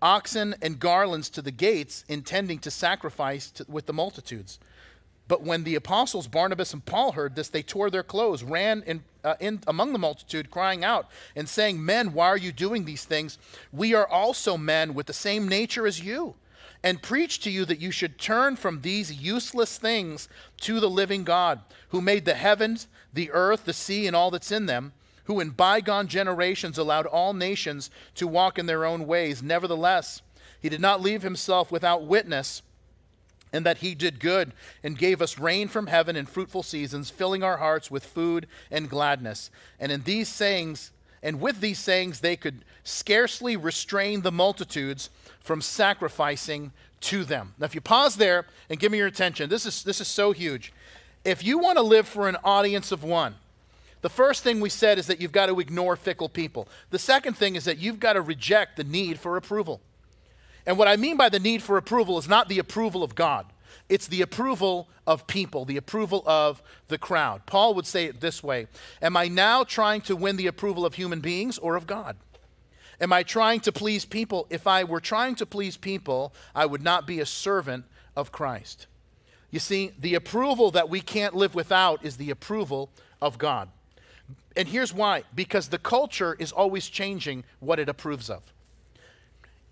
[0.00, 4.60] oxen and garlands to the gates, intending to sacrifice to, with the multitudes.
[5.26, 9.04] But when the apostles Barnabas and Paul heard this, they tore their clothes, ran in,
[9.22, 13.04] uh, in, among the multitude, crying out and saying, Men, why are you doing these
[13.04, 13.38] things?
[13.72, 16.34] We are also men with the same nature as you,
[16.82, 20.28] and preach to you that you should turn from these useless things
[20.60, 24.52] to the living God, who made the heavens, the earth, the sea, and all that's
[24.52, 24.92] in them,
[25.24, 29.42] who in bygone generations allowed all nations to walk in their own ways.
[29.42, 30.20] Nevertheless,
[30.60, 32.60] he did not leave himself without witness
[33.54, 37.44] and that he did good and gave us rain from heaven in fruitful seasons, filling
[37.44, 39.48] our hearts with food and gladness.
[39.78, 40.90] And in these sayings,
[41.22, 47.54] and with these sayings, they could scarcely restrain the multitudes from sacrificing to them.
[47.56, 50.32] Now, if you pause there and give me your attention, this is, this is so
[50.32, 50.72] huge.
[51.24, 53.36] If you want to live for an audience of one,
[54.00, 56.68] the first thing we said is that you've got to ignore fickle people.
[56.90, 59.80] The second thing is that you've got to reject the need for approval.
[60.66, 63.46] And what I mean by the need for approval is not the approval of God,
[63.88, 67.44] it's the approval of people, the approval of the crowd.
[67.46, 68.66] Paul would say it this way
[69.02, 72.16] Am I now trying to win the approval of human beings or of God?
[73.00, 74.46] Am I trying to please people?
[74.50, 77.84] If I were trying to please people, I would not be a servant
[78.16, 78.86] of Christ.
[79.50, 83.68] You see, the approval that we can't live without is the approval of God.
[84.56, 88.53] And here's why because the culture is always changing what it approves of.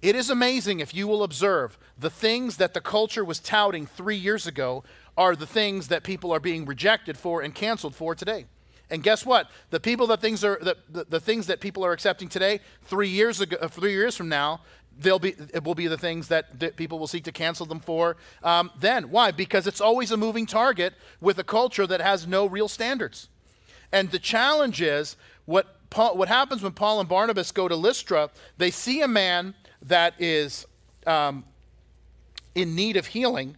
[0.02, 4.16] It is amazing if you will observe the things that the culture was touting three
[4.16, 4.82] years ago
[5.16, 8.46] are the things that people are being rejected for and canceled for today.
[8.90, 9.48] And guess what?
[9.70, 13.08] The people that things are the, the, the things that people are accepting today, three
[13.08, 14.60] years ago, uh, three years from now,
[14.98, 17.80] they'll be it will be the things that, that people will seek to cancel them
[17.80, 18.16] for.
[18.42, 19.30] Um, then why?
[19.30, 23.28] Because it's always a moving target with a culture that has no real standards.
[23.92, 28.30] And the challenge is what Paul, what happens when Paul and Barnabas go to Lystra?
[28.58, 30.66] They see a man that is
[31.06, 31.44] um,
[32.54, 33.56] in need of healing,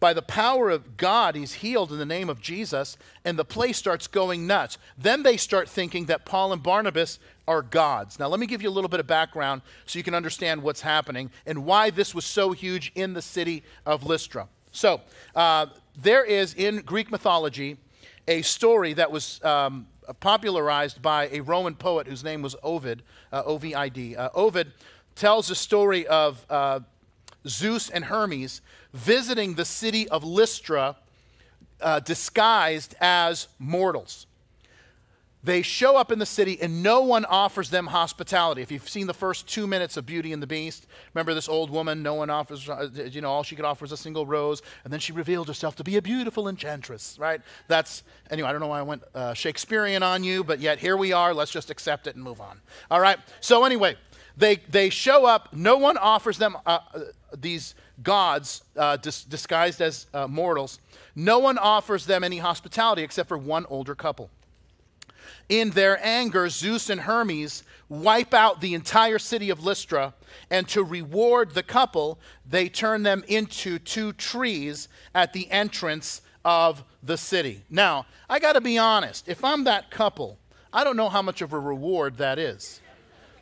[0.00, 3.76] by the power of God, he's healed in the name of Jesus, and the place
[3.76, 4.78] starts going nuts.
[4.96, 8.18] Then they start thinking that Paul and Barnabas are gods.
[8.18, 10.82] Now, let me give you a little bit of background so you can understand what's
[10.82, 14.46] happening and why this was so huge in the city of Lystra.
[14.70, 15.00] So,
[15.34, 15.66] uh,
[16.00, 17.76] there is in Greek mythology
[18.28, 19.88] a story that was um,
[20.20, 24.14] popularized by a Roman poet whose name was Ovid, uh, O V I D.
[24.14, 24.72] Uh, Ovid
[25.18, 26.80] tells a story of uh,
[27.46, 28.60] Zeus and Hermes
[28.94, 30.96] visiting the city of Lystra
[31.80, 34.26] uh, disguised as mortals.
[35.42, 38.60] They show up in the city and no one offers them hospitality.
[38.60, 41.70] If you've seen the first two minutes of Beauty and the Beast, remember this old
[41.70, 44.62] woman, no one offers, uh, you know, all she could offer was a single rose,
[44.82, 47.40] and then she revealed herself to be a beautiful enchantress, right?
[47.68, 50.96] That's, anyway, I don't know why I went uh, Shakespearean on you, but yet here
[50.96, 51.32] we are.
[51.32, 52.60] Let's just accept it and move on.
[52.90, 53.18] All right?
[53.40, 53.96] So, anyway,
[54.38, 56.78] they, they show up, no one offers them uh,
[57.36, 60.78] these gods uh, dis- disguised as uh, mortals,
[61.14, 64.30] no one offers them any hospitality except for one older couple.
[65.48, 70.14] In their anger, Zeus and Hermes wipe out the entire city of Lystra,
[70.50, 76.84] and to reward the couple, they turn them into two trees at the entrance of
[77.02, 77.62] the city.
[77.70, 80.38] Now, I got to be honest, if I'm that couple,
[80.72, 82.80] I don't know how much of a reward that is.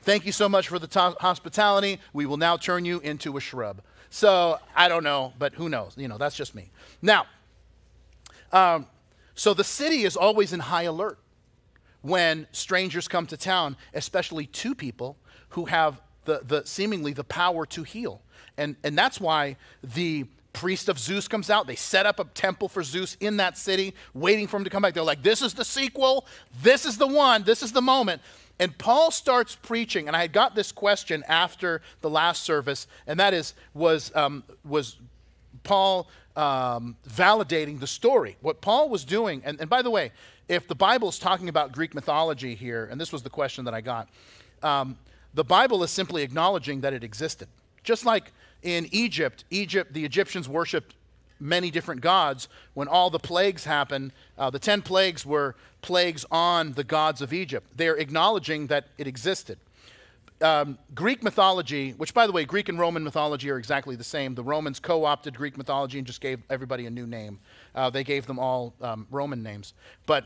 [0.06, 1.98] Thank you so much for the to- hospitality.
[2.12, 3.82] We will now turn you into a shrub.
[4.08, 5.94] So I don't know, but who knows?
[5.96, 6.70] You know, that's just me.
[7.02, 7.26] Now,
[8.52, 8.86] um,
[9.34, 11.18] so the city is always in high alert
[12.02, 15.16] when strangers come to town, especially two people
[15.48, 18.22] who have the, the seemingly the power to heal.
[18.56, 21.66] And, and that's why the priest of Zeus comes out.
[21.66, 24.82] They set up a temple for Zeus in that city, waiting for him to come
[24.82, 24.94] back.
[24.94, 26.26] They're like, this is the sequel.
[26.62, 27.44] This is the one.
[27.44, 28.22] This is the moment.
[28.58, 33.34] And Paul starts preaching, and I got this question after the last service, and that
[33.34, 34.96] is, was, um, was
[35.62, 38.38] Paul um, validating the story?
[38.40, 40.10] What Paul was doing, and, and by the way,
[40.48, 43.74] if the Bible is talking about Greek mythology here, and this was the question that
[43.74, 44.08] I got,
[44.62, 44.96] um,
[45.34, 47.48] the Bible is simply acknowledging that it existed.
[47.84, 48.32] Just like
[48.66, 50.96] in Egypt, Egypt, the Egyptians worshipped
[51.38, 52.48] many different gods.
[52.74, 57.33] When all the plagues happened, uh, the 10 plagues were plagues on the gods of
[57.33, 57.68] Egypt.
[57.76, 59.59] They're acknowledging that it existed.
[60.40, 64.35] Um, Greek mythology, which by the way, Greek and Roman mythology are exactly the same.
[64.35, 67.38] The Romans co opted Greek mythology and just gave everybody a new name.
[67.74, 69.74] Uh, they gave them all um, Roman names.
[70.07, 70.24] But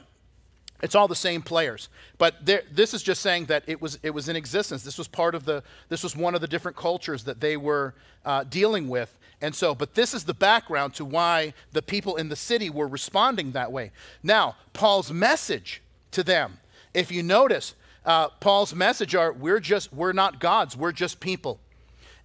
[0.82, 1.88] it's all the same players.
[2.18, 4.82] But there, this is just saying that it was, it was in existence.
[4.82, 7.94] This was part of the, this was one of the different cultures that they were
[8.24, 9.16] uh, dealing with.
[9.42, 12.88] And so, but this is the background to why the people in the city were
[12.88, 13.90] responding that way.
[14.22, 16.58] Now, Paul's message to them,
[16.92, 21.58] if you notice, uh, Paul's message are we're just, we're not gods, we're just people.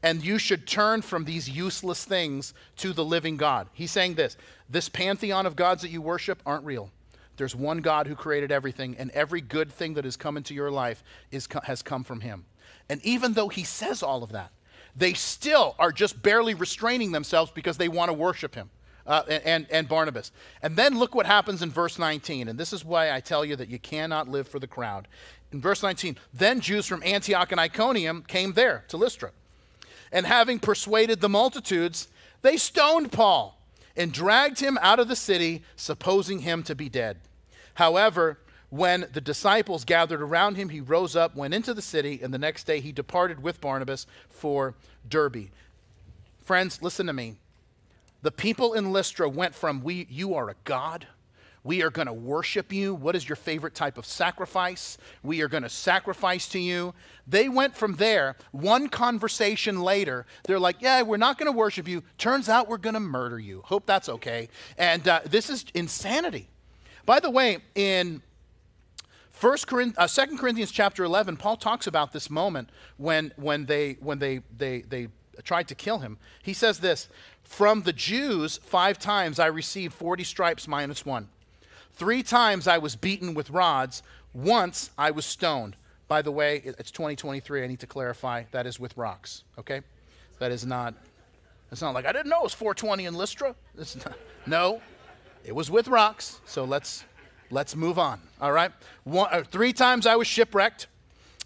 [0.04, 3.68] And you should turn from these useless things to the living God.
[3.74, 4.38] He's saying this
[4.70, 6.92] this pantheon of gods that you worship aren't real.
[7.38, 10.72] There's one God who created everything, and every good thing that has come into your
[10.72, 12.46] life is, has come from Him.
[12.90, 14.52] And even though He says all of that,
[14.96, 18.70] they still are just barely restraining themselves because they want to worship Him.
[19.08, 20.32] Uh, and, and Barnabas.
[20.64, 22.48] And then look what happens in verse 19.
[22.48, 25.08] And this is why I tell you that you cannot live for the crowd.
[25.52, 29.30] In verse 19, then Jews from Antioch and Iconium came there to Lystra.
[30.12, 32.08] And having persuaded the multitudes,
[32.42, 33.56] they stoned Paul
[33.96, 37.18] and dragged him out of the city, supposing him to be dead.
[37.76, 42.34] However, when the disciples gathered around him, he rose up, went into the city, and
[42.34, 44.76] the next day he departed with Barnabas for
[45.08, 45.50] Derbe.
[46.44, 47.36] Friends, listen to me.
[48.22, 51.08] The people in Lystra went from, we, You are a God
[51.66, 52.94] we are going to worship you.
[52.94, 55.00] What is your favorite type of sacrifice?
[55.24, 56.94] We are going to sacrifice to you.
[57.28, 58.36] They went from there.
[58.52, 62.04] One conversation later, they're like, Yeah, we're not going to worship you.
[62.20, 63.64] Turns out we're going to murder you.
[63.66, 64.48] Hope that's okay.
[64.78, 66.50] And uh, this is insanity.
[67.04, 68.22] By the way, in
[69.32, 73.98] First Corinthians, uh, 2 Corinthians chapter 11, Paul talks about this moment when, when, they,
[74.00, 75.08] when they, they, they
[75.44, 76.20] tried to kill him.
[76.44, 77.10] He says this
[77.44, 81.30] From the Jews, five times I received 40 stripes minus one.
[81.96, 84.04] Three times I was beaten with rods.
[84.34, 85.78] Once I was stoned.
[86.08, 87.64] by the way, it's 2023.
[87.64, 89.82] I need to clarify that is with rocks, okay?
[90.40, 90.94] That is not,
[91.72, 93.56] it's not like I didn't know it was 420 in Lystra.
[93.78, 94.82] Not, no,
[95.46, 96.42] it was with rocks.
[96.46, 97.06] So let's,
[97.50, 98.72] let's move on, all right?
[99.06, 100.88] One, uh, three times I was shipwrecked.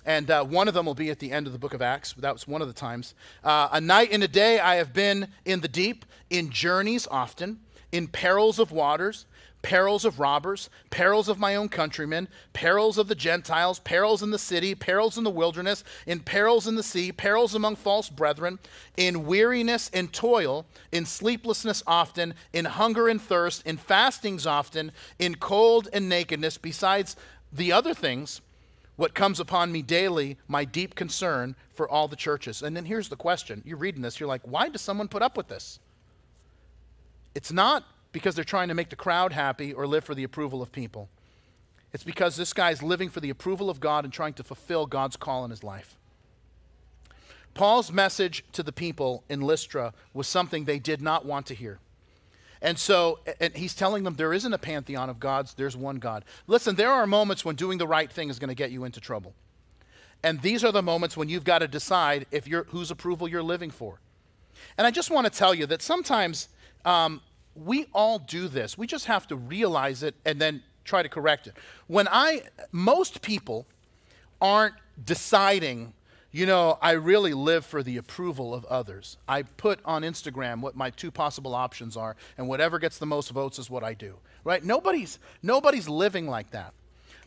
[0.06, 2.14] And uh, one of them will be at the end of the book of Acts.
[2.14, 3.14] That was one of the times.
[3.43, 7.60] Uh, a night and a day I have been in the deep, in journeys often,
[7.91, 9.26] in perils of waters,
[9.62, 14.39] perils of robbers, perils of my own countrymen, perils of the Gentiles, perils in the
[14.39, 18.60] city, perils in the wilderness, in perils in the sea, perils among false brethren,
[18.95, 25.36] in weariness and toil, in sleeplessness often, in hunger and thirst, in fastings often, in
[25.36, 27.16] cold and nakedness, besides
[27.51, 28.41] the other things.
[28.95, 32.62] What comes upon me daily, my deep concern for all the churches.
[32.62, 33.62] And then here's the question.
[33.66, 35.80] You're reading this, you're like, why does someone put up with this?
[37.34, 40.62] It's not because they're trying to make the crowd happy or live for the approval
[40.62, 41.10] of people.
[41.93, 45.18] It's because this guy's living for the approval of God and trying to fulfill God's
[45.18, 45.97] call in his life.
[47.53, 51.80] Paul's message to the people in Lystra was something they did not want to hear.
[52.62, 56.26] And so and he's telling them there isn't a pantheon of gods, there's one God.
[56.45, 58.99] Listen, there are moments when doing the right thing is going to get you into
[58.99, 59.34] trouble.
[60.22, 63.41] And these are the moments when you've got to decide if you're, whose approval you're
[63.41, 63.99] living for.
[64.78, 66.49] And I just want to tell you that sometimes
[66.84, 67.22] um,
[67.56, 68.78] we all do this.
[68.78, 71.56] We just have to realize it and then try to correct it.
[71.88, 73.66] When I, most people
[74.41, 75.93] aren't deciding,
[76.32, 79.18] you know, I really live for the approval of others.
[79.28, 83.30] I put on Instagram what my two possible options are, and whatever gets the most
[83.32, 84.16] votes is what I do.
[84.43, 84.64] Right?
[84.64, 86.74] Nobody's nobody's living like that.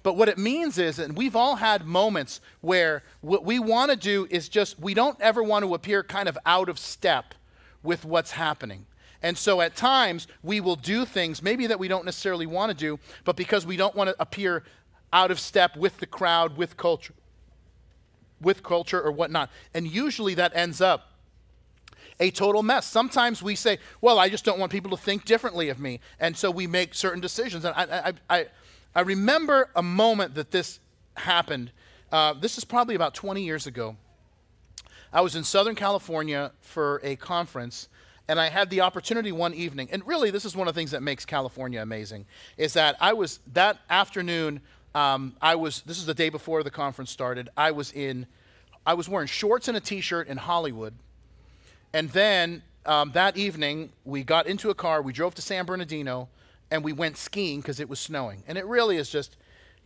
[0.03, 3.97] But what it means is, and we've all had moments where what we want to
[3.97, 7.35] do is just, we don't ever want to appear kind of out of step
[7.83, 8.87] with what's happening.
[9.23, 12.77] And so at times we will do things maybe that we don't necessarily want to
[12.77, 14.65] do, but because we don't want to appear
[15.13, 17.15] out of step with the crowd, with culture,
[18.41, 19.51] with culture or whatnot.
[19.75, 21.13] And usually that ends up
[22.19, 22.87] a total mess.
[22.87, 26.01] Sometimes we say, well, I just don't want people to think differently of me.
[26.21, 27.65] And so we make certain decisions.
[27.65, 28.47] And I, I, I,
[28.95, 30.81] I remember a moment that this
[31.17, 31.73] happened.
[32.11, 33.97] Uh, this is probably about 20 years ago.
[35.13, 37.89] I was in Southern California for a conference,
[38.29, 40.91] and I had the opportunity one evening, and really this is one of the things
[40.93, 44.61] that makes California amazing, is that I was, that afternoon,
[44.95, 48.27] um, I was, this is the day before the conference started, I was in,
[48.87, 50.95] I was wearing shorts and a t-shirt in Hollywood,
[51.93, 56.29] and then um, that evening, we got into a car, we drove to San Bernardino,
[56.71, 58.43] and we went skiing because it was snowing.
[58.49, 59.37] And it really is just,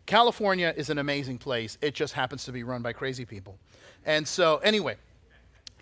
[0.06, 1.76] California is an amazing place.
[1.82, 3.58] It just happens to be run by crazy people.
[4.04, 4.96] And so, anyway,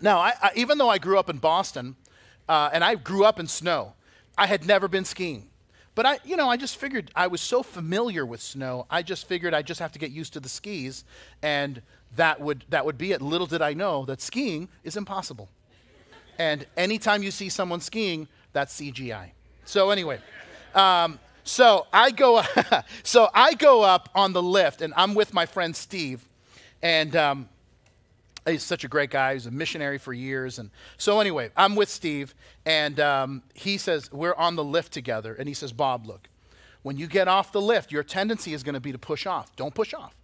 [0.01, 1.95] now, I, I, even though I grew up in Boston,
[2.47, 3.93] uh, and I grew up in snow.
[4.37, 5.49] I had never been skiing.
[5.95, 8.85] But I, you know, I just figured I was so familiar with snow.
[8.89, 11.05] I just figured I'd just have to get used to the skis,
[11.41, 11.81] and
[12.17, 13.21] that would that would be it.
[13.21, 15.49] Little did I know that skiing is impossible.
[16.37, 19.31] And anytime you see someone skiing, that's CGI.
[19.63, 20.19] So anyway,
[20.73, 22.43] um, so I go,
[23.03, 26.27] so I go up on the lift, and I'm with my friend Steve,
[26.81, 27.49] and um,
[28.47, 29.33] He's such a great guy.
[29.33, 30.59] He's a missionary for years.
[30.59, 32.35] And so, anyway, I'm with Steve,
[32.65, 35.33] and um, he says, We're on the lift together.
[35.33, 36.29] And he says, Bob, look,
[36.83, 39.55] when you get off the lift, your tendency is going to be to push off.
[39.55, 40.15] Don't push off.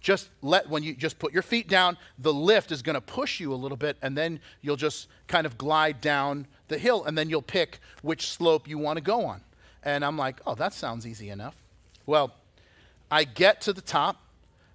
[0.00, 3.40] Just let, when you just put your feet down, the lift is going to push
[3.40, 7.16] you a little bit, and then you'll just kind of glide down the hill, and
[7.18, 9.42] then you'll pick which slope you want to go on.
[9.82, 11.62] And I'm like, Oh, that sounds easy enough.
[12.06, 12.34] Well,
[13.10, 14.22] I get to the top,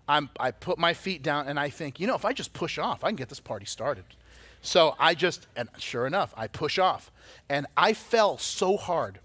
[0.08, 2.78] I'm, I put my feet down and I think, you know, if I just push
[2.78, 4.04] off, I can get this party started.
[4.62, 7.12] So I just, and sure enough, I push off.
[7.50, 9.20] And I fell so hard.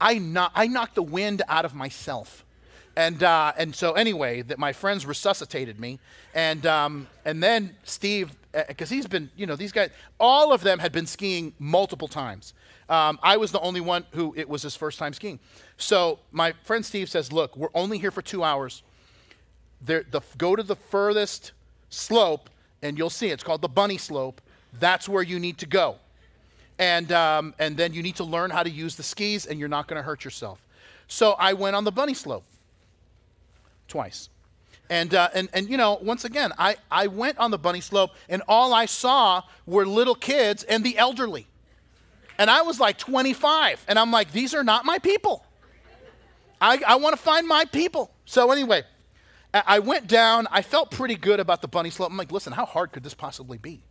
[0.00, 0.20] I,
[0.54, 2.44] I knocked the wind out of myself.
[2.96, 5.98] And, uh, and so, anyway, that my friends resuscitated me.
[6.34, 8.32] And, um, and then Steve,
[8.68, 12.08] because uh, he's been, you know, these guys, all of them had been skiing multiple
[12.08, 12.52] times.
[12.88, 15.38] Um, I was the only one who it was his first time skiing.
[15.76, 18.82] So my friend Steve says, Look, we're only here for two hours
[19.84, 20.04] the,
[20.38, 21.52] go to the furthest
[21.88, 22.50] slope,
[22.82, 24.40] and you'll see it's called the bunny slope.
[24.78, 25.96] That's where you need to go.
[26.78, 29.68] And, um, and then you need to learn how to use the skis, and you're
[29.68, 30.66] not going to hurt yourself.
[31.08, 32.44] So I went on the bunny slope
[33.88, 34.28] twice.
[34.88, 38.10] And, uh, and, and, you know, once again, I, I went on the bunny slope,
[38.28, 41.46] and all I saw were little kids and the elderly.
[42.38, 45.44] And I was like 25, and I'm like, these are not my people.
[46.60, 48.10] I, I want to find my people.
[48.24, 48.82] So, anyway,
[49.52, 50.46] I went down.
[50.50, 52.10] I felt pretty good about the bunny slope.
[52.10, 53.82] I'm like, listen, how hard could this possibly be?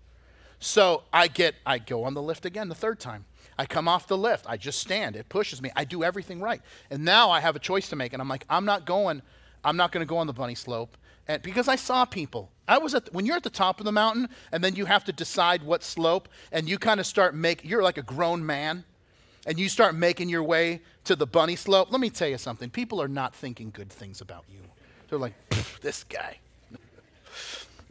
[0.60, 3.26] So I get, I go on the lift again the third time.
[3.58, 4.46] I come off the lift.
[4.48, 5.16] I just stand.
[5.16, 5.72] It pushes me.
[5.76, 6.62] I do everything right.
[6.90, 8.14] And now I have a choice to make.
[8.14, 9.22] And I'm like, I'm not going,
[9.64, 10.98] I'm not going to go on the bunny slope.
[11.28, 12.52] And because I saw people.
[12.68, 14.86] I was at the, when you're at the top of the mountain and then you
[14.86, 18.46] have to decide what slope and you kind of start make you're like a grown
[18.46, 18.84] man
[19.46, 21.92] and you start making your way to the bunny slope.
[21.92, 22.70] Let me tell you something.
[22.70, 24.69] People are not thinking good things about you.
[25.10, 25.34] They're like,
[25.82, 26.38] this guy.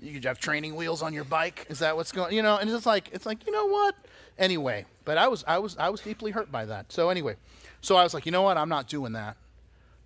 [0.00, 1.66] you have training wheels on your bike.
[1.68, 2.34] Is that what's going?
[2.34, 3.94] You know, and it's like it's like you know what?
[4.38, 6.92] Anyway, but I was I was I was deeply hurt by that.
[6.92, 7.36] So anyway,
[7.80, 8.56] so I was like, you know what?
[8.56, 9.36] I'm not doing that.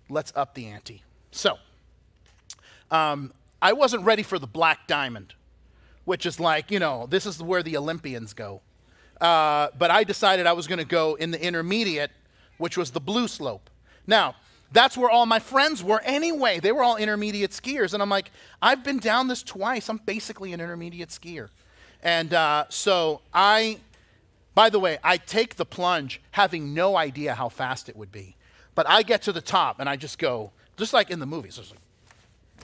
[0.09, 1.03] Let's up the ante.
[1.31, 1.57] So,
[2.91, 5.33] um, I wasn't ready for the black diamond,
[6.05, 8.61] which is like, you know, this is where the Olympians go.
[9.21, 12.11] Uh, but I decided I was going to go in the intermediate,
[12.57, 13.69] which was the blue slope.
[14.05, 14.35] Now,
[14.73, 16.59] that's where all my friends were anyway.
[16.59, 17.93] They were all intermediate skiers.
[17.93, 19.87] And I'm like, I've been down this twice.
[19.87, 21.49] I'm basically an intermediate skier.
[22.01, 23.77] And uh, so I,
[24.55, 28.35] by the way, I take the plunge having no idea how fast it would be.
[28.75, 31.59] But I get to the top and I just go, just like in the movies.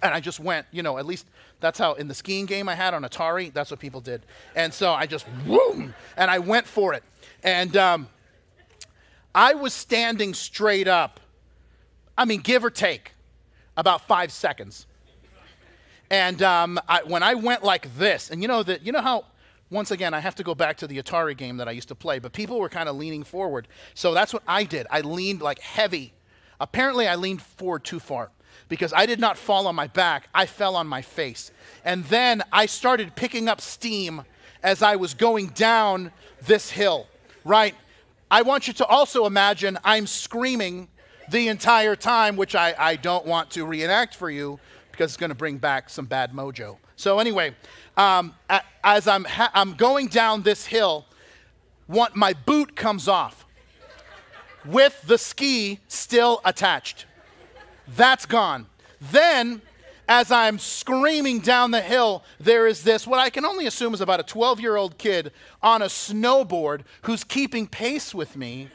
[0.02, 1.28] And I just went, you know, at least
[1.60, 4.24] that's how in the skiing game I had on Atari, that's what people did.
[4.56, 7.04] And so I just, boom, and I went for it.
[7.44, 8.08] And um,
[9.36, 11.20] I was standing straight up,
[12.20, 13.14] I mean, give or take,
[13.78, 14.86] about five seconds.
[16.12, 19.24] And um, I, when I went like this, and you know that, you know how,
[19.70, 21.96] once again, I have to go back to the Atari game that I used to
[21.96, 23.70] play, but people were kind of leaning forward.
[23.94, 24.86] So that's what I did.
[24.92, 26.12] I leaned like heavy.
[26.60, 28.32] Apparently, I leaned forward too far
[28.68, 31.52] because I did not fall on my back, I fell on my face.
[31.86, 34.24] And then I started picking up steam
[34.62, 36.12] as I was going down
[36.42, 37.08] this hill,
[37.46, 37.76] right?
[38.30, 40.90] I want you to also imagine I'm screaming
[41.32, 44.60] the entire time, which I, I don't want to reenact for you
[44.92, 46.78] because it's going to bring back some bad mojo.
[46.96, 47.56] So, anyway,
[47.96, 48.34] um,
[48.84, 51.06] as I'm, ha- I'm going down this hill,
[51.88, 53.46] one, my boot comes off
[54.66, 57.06] with the ski still attached.
[57.96, 58.68] That's gone.
[59.00, 59.62] Then,
[60.08, 64.02] as I'm screaming down the hill, there is this, what I can only assume is
[64.02, 68.70] about a 12 year old kid on a snowboard who's keeping pace with me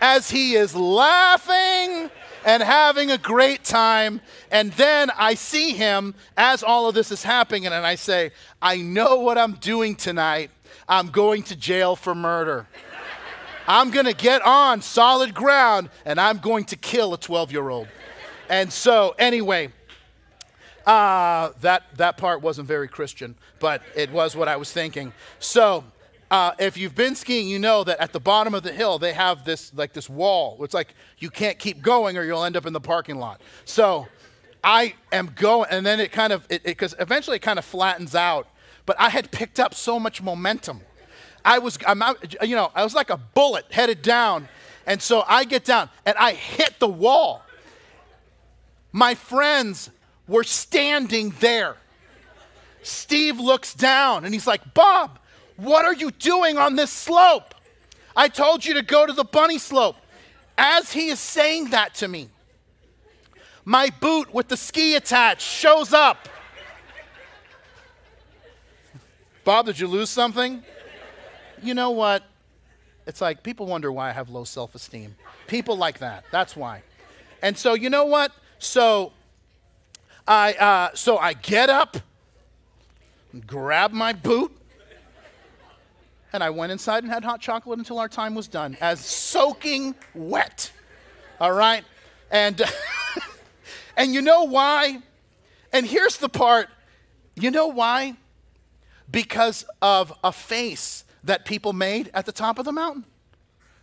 [0.00, 2.10] as he is laughing
[2.44, 4.20] and having a great time.
[4.50, 8.76] And then I see him as all of this is happening, and I say, I
[8.76, 10.50] know what I'm doing tonight.
[10.88, 12.66] I'm going to jail for murder.
[13.66, 17.68] I'm going to get on solid ground and I'm going to kill a 12 year
[17.70, 17.88] old.
[18.50, 19.72] And so, anyway,
[20.86, 25.14] uh, that, that part wasn't very Christian, but it was what I was thinking.
[25.38, 25.84] So,
[26.34, 29.12] uh, if you've been skiing, you know that at the bottom of the hill they
[29.12, 30.58] have this like this wall.
[30.64, 33.40] It's like you can't keep going or you'll end up in the parking lot.
[33.64, 34.08] So,
[34.62, 38.48] I am going, and then it kind of because eventually it kind of flattens out.
[38.86, 40.80] But I had picked up so much momentum.
[41.44, 44.48] I was, I'm out, you know, I was like a bullet headed down,
[44.86, 47.44] and so I get down and I hit the wall
[48.94, 49.90] my friends
[50.28, 51.76] were standing there.
[52.84, 55.18] Steve looks down and he's like, Bob,
[55.56, 57.54] what are you doing on this slope?
[58.16, 59.96] I told you to go to the bunny slope.
[60.56, 62.28] As he is saying that to me,
[63.64, 66.28] my boot with the ski attached shows up.
[69.44, 70.62] Bob, did you lose something?
[71.62, 72.22] You know what?
[73.06, 75.16] It's like people wonder why I have low self esteem.
[75.46, 76.24] People like that.
[76.30, 76.82] That's why.
[77.42, 78.32] And so, you know what?
[78.58, 79.12] So
[80.26, 81.98] I, uh, so I get up,
[83.32, 84.56] and grab my boot,
[86.34, 89.94] and I went inside and had hot chocolate until our time was done, as soaking
[90.14, 90.72] wet.
[91.40, 91.84] All right?
[92.28, 92.60] And,
[93.96, 94.98] and you know why?
[95.72, 96.68] And here's the part
[97.36, 98.16] you know why?
[99.10, 103.04] Because of a face that people made at the top of the mountain.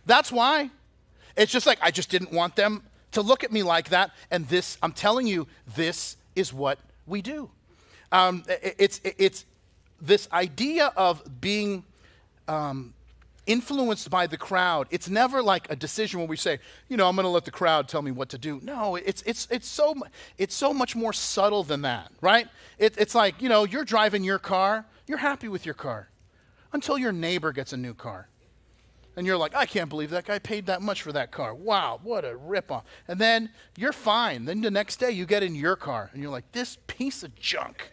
[0.04, 0.70] That's why.
[1.36, 2.82] It's just like, I just didn't want them
[3.12, 4.10] to look at me like that.
[4.30, 7.50] And this, I'm telling you, this is what we do.
[8.10, 9.46] Um, it's, it's
[10.00, 11.84] this idea of being
[12.48, 12.94] um,
[13.46, 14.86] influenced by the crowd.
[14.90, 17.50] It's never like a decision where we say, you know, I'm going to let the
[17.50, 18.60] crowd tell me what to do.
[18.62, 19.94] No, it's, it's, it's, so,
[20.38, 22.48] it's so much more subtle than that, right?
[22.78, 26.08] It, it's like, you know, you're driving your car, you're happy with your car
[26.72, 28.28] until your neighbor gets a new car
[29.16, 31.54] and you're like, I can't believe that guy paid that much for that car.
[31.54, 32.84] Wow, what a ripoff.
[33.08, 34.46] And then you're fine.
[34.46, 37.34] Then the next day you get in your car and you're like, this piece of
[37.34, 37.92] junk.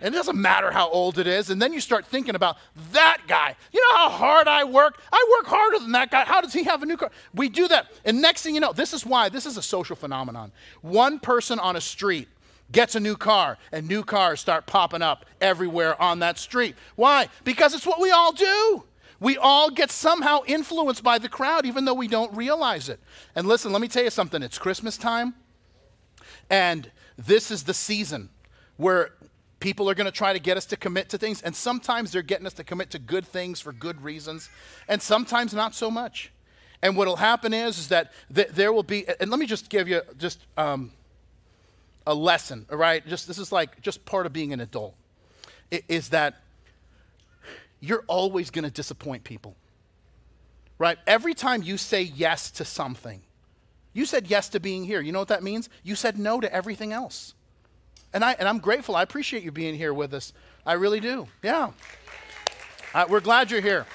[0.00, 1.50] And it doesn't matter how old it is.
[1.50, 2.56] And then you start thinking about
[2.92, 3.56] that guy.
[3.72, 5.00] You know how hard I work?
[5.12, 6.24] I work harder than that guy.
[6.24, 7.10] How does he have a new car?
[7.34, 7.90] We do that.
[8.04, 10.52] And next thing you know, this is why this is a social phenomenon.
[10.82, 12.28] One person on a street
[12.70, 16.76] gets a new car, and new cars start popping up everywhere on that street.
[16.96, 17.28] Why?
[17.42, 18.84] Because it's what we all do.
[19.20, 23.00] We all get somehow influenced by the crowd, even though we don't realize it.
[23.34, 24.42] And listen, let me tell you something.
[24.42, 25.34] It's Christmas time,
[26.50, 28.28] and this is the season
[28.76, 29.14] where
[29.60, 32.22] people are going to try to get us to commit to things, and sometimes they're
[32.22, 34.50] getting us to commit to good things for good reasons,
[34.88, 36.30] and sometimes not so much.
[36.80, 39.68] And what will happen is, is that th- there will be, and let me just
[39.68, 40.92] give you just um,
[42.06, 43.04] a lesson, all right?
[43.06, 44.94] Just this is like just part of being an adult,
[45.70, 46.36] is that
[47.80, 49.56] you're always going to disappoint people,
[50.78, 50.98] right?
[51.06, 53.22] Every time you say yes to something,
[53.92, 55.00] you said yes to being here.
[55.00, 55.68] You know what that means?
[55.82, 57.34] You said no to everything else.
[58.12, 58.96] And, I, and I'm grateful.
[58.96, 60.32] I appreciate you being here with us.
[60.64, 61.26] I really do.
[61.42, 61.70] Yeah.
[62.94, 63.86] Uh, we're glad you're here.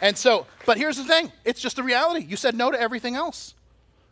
[0.00, 2.24] And so, but here's the thing it's just the reality.
[2.24, 3.54] You said no to everything else.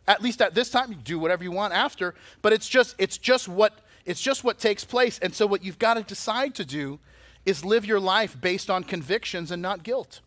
[0.07, 3.17] At least at this time, you do whatever you want after, but it's just, it's
[3.17, 3.73] just what
[4.05, 5.19] it's just what takes place.
[5.19, 6.99] And so what you've got to decide to do
[7.45, 10.21] is live your life based on convictions and not guilt.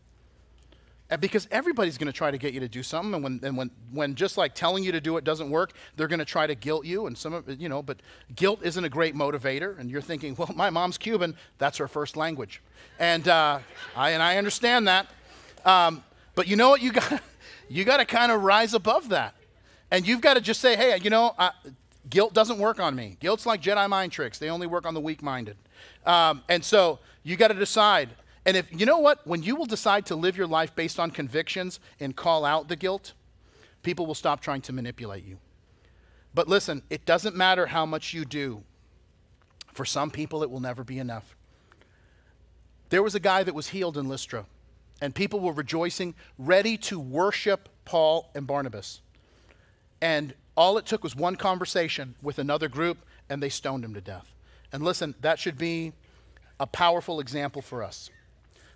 [1.12, 3.54] And because everybody's going to try to get you to do something, and when, and
[3.54, 6.46] when, when just like telling you to do it doesn't work, they're going to try
[6.46, 7.06] to guilt you.
[7.06, 8.00] And some of you know, but
[8.34, 9.78] guilt isn't a great motivator.
[9.78, 12.62] And you're thinking, well, my mom's Cuban, that's her first language,
[12.98, 13.58] and uh,
[13.94, 15.06] I and I understand that.
[15.66, 16.02] Um,
[16.34, 16.80] but you know what?
[16.80, 17.20] You got
[17.68, 19.34] you got to kind of rise above that,
[19.90, 21.50] and you've got to just say, hey, you know, I,
[22.08, 23.18] guilt doesn't work on me.
[23.20, 25.58] Guilt's like Jedi mind tricks; they only work on the weak-minded.
[26.06, 28.08] Um, and so you got to decide
[28.44, 31.10] and if you know what, when you will decide to live your life based on
[31.10, 33.12] convictions and call out the guilt,
[33.82, 35.38] people will stop trying to manipulate you.
[36.34, 38.62] But listen, it doesn't matter how much you do.
[39.72, 41.36] For some people, it will never be enough.
[42.90, 44.44] There was a guy that was healed in Lystra,
[45.00, 49.00] and people were rejoicing, ready to worship Paul and Barnabas.
[50.00, 52.98] And all it took was one conversation with another group,
[53.30, 54.34] and they stoned him to death.
[54.72, 55.92] And listen, that should be
[56.60, 58.10] a powerful example for us.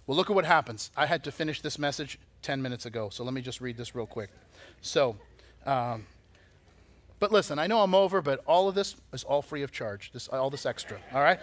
[0.07, 0.93] Well, look at what happens.
[0.97, 3.95] I had to finish this message 10 minutes ago, so let me just read this
[3.97, 4.31] real quick.
[4.81, 5.17] So,
[5.65, 6.07] um,
[7.19, 10.13] but listen, I know I'm over, but all of this is all free of charge,
[10.13, 11.41] this, all this extra, all right?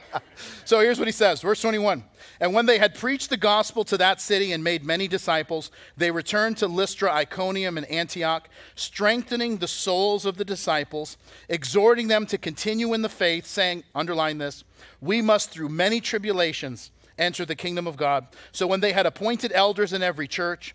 [0.64, 2.02] so here's what he says, verse 21.
[2.40, 6.10] And when they had preached the gospel to that city and made many disciples, they
[6.10, 11.18] returned to Lystra, Iconium, and Antioch, strengthening the souls of the disciples,
[11.50, 14.64] exhorting them to continue in the faith, saying, underline this,
[15.02, 18.26] we must through many tribulations enter the kingdom of God.
[18.50, 20.74] So when they had appointed elders in every church,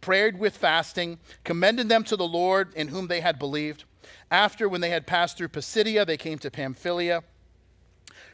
[0.00, 3.84] prayed with fasting, commended them to the Lord in whom they had believed.
[4.30, 7.22] After, when they had passed through Pisidia, they came to Pamphylia.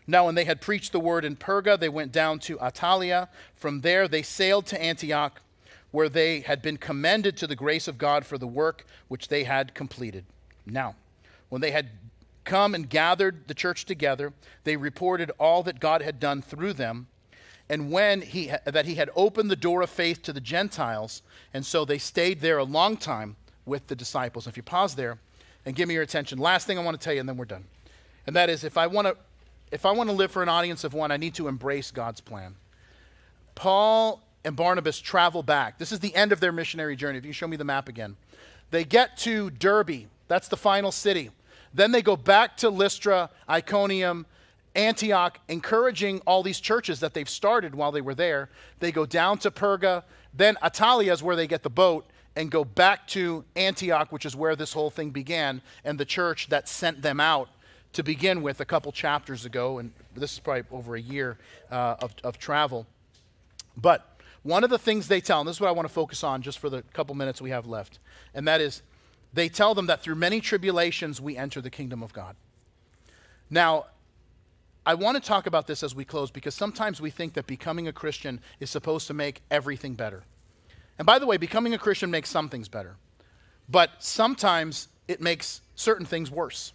[0.06, 3.28] Now, when they had preached the word in Perga, they went down to Attalia.
[3.54, 5.42] From there, they sailed to Antioch,
[5.90, 9.44] where they had been commended to the grace of God for the work which they
[9.44, 10.24] had completed.
[10.64, 10.94] Now,
[11.48, 11.90] when they had
[12.44, 14.32] come and gathered the church together,
[14.64, 17.08] they reported all that God had done through them
[17.68, 21.64] and when he that he had opened the door of faith to the Gentiles, and
[21.64, 24.46] so they stayed there a long time with the disciples.
[24.46, 25.18] If you pause there
[25.66, 27.44] and give me your attention, last thing I want to tell you, and then we're
[27.44, 27.64] done,
[28.26, 29.16] and that is if I want to
[29.70, 32.20] if I want to live for an audience of one, I need to embrace God's
[32.20, 32.54] plan.
[33.54, 35.78] Paul and Barnabas travel back.
[35.78, 37.18] This is the end of their missionary journey.
[37.18, 38.16] If you show me the map again,
[38.70, 40.06] they get to Derbe.
[40.28, 41.30] That's the final city.
[41.74, 44.26] Then they go back to Lystra, Iconium,
[44.78, 48.48] Antioch, encouraging all these churches that they've started while they were there.
[48.78, 52.64] They go down to Perga, then Attalia is where they get the boat, and go
[52.64, 57.02] back to Antioch, which is where this whole thing began, and the church that sent
[57.02, 57.48] them out
[57.92, 61.38] to begin with a couple chapters ago, and this is probably over a year
[61.72, 62.86] uh, of, of travel.
[63.76, 66.22] But one of the things they tell, and this is what I want to focus
[66.22, 67.98] on just for the couple minutes we have left,
[68.32, 68.82] and that is
[69.32, 72.36] they tell them that through many tribulations we enter the kingdom of God.
[73.50, 73.86] Now,
[74.88, 77.88] I want to talk about this as we close because sometimes we think that becoming
[77.88, 80.22] a Christian is supposed to make everything better.
[80.98, 82.96] And by the way, becoming a Christian makes some things better,
[83.68, 86.72] but sometimes it makes certain things worse.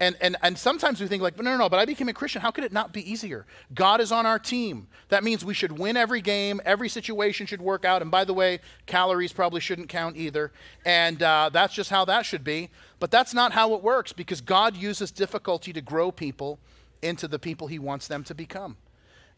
[0.00, 2.42] And, and, and sometimes we think like, no, no, no, but I became a Christian.
[2.42, 3.46] How could it not be easier?
[3.74, 4.88] God is on our team.
[5.10, 6.60] That means we should win every game.
[6.64, 8.02] Every situation should work out.
[8.02, 10.50] And by the way, calories probably shouldn't count either.
[10.84, 12.70] And uh, that's just how that should be.
[12.98, 16.58] But that's not how it works because God uses difficulty to grow people
[17.02, 18.76] into the people he wants them to become.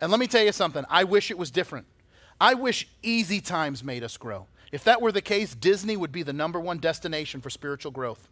[0.01, 1.87] And let me tell you something I wish it was different.
[2.41, 4.47] I wish easy times made us grow.
[4.73, 8.29] If that were the case, Disney would be the number one destination for spiritual growth,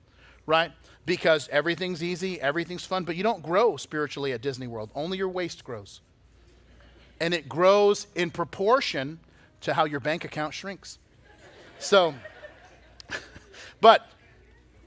[0.46, 0.72] right?
[1.06, 4.90] Because everything's easy, everything's fun, but you don't grow spiritually at Disney World.
[4.94, 6.00] Only your waist grows.
[7.20, 9.20] And it grows in proportion
[9.60, 10.98] to how your bank account shrinks.
[11.78, 12.14] So,
[13.80, 14.10] but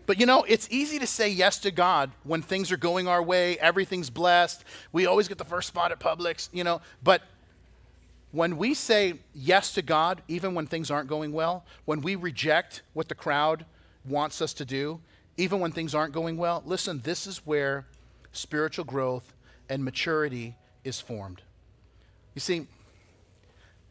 [0.05, 3.23] but you know, it's easy to say yes to God when things are going our
[3.23, 6.81] way, everything's blessed, we always get the first spot at Publix, you know.
[7.03, 7.21] But
[8.31, 12.81] when we say yes to God, even when things aren't going well, when we reject
[12.93, 13.65] what the crowd
[14.05, 14.99] wants us to do,
[15.37, 17.85] even when things aren't going well, listen, this is where
[18.31, 19.33] spiritual growth
[19.69, 21.41] and maturity is formed.
[22.33, 22.67] You see,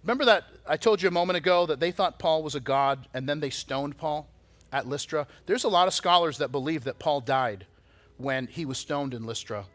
[0.02, 3.06] remember that I told you a moment ago that they thought Paul was a god
[3.14, 4.28] and then they stoned Paul
[4.73, 5.27] at Lystra?
[5.47, 7.66] There's a lot of scholars that believe that Paul died
[8.16, 9.66] when he was stoned in Lystra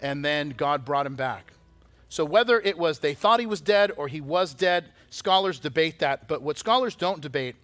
[0.00, 1.52] and then God brought him back.
[2.08, 5.98] So whether it was they thought he was dead or he was dead, scholars debate
[6.00, 7.56] that, but what scholars don't debate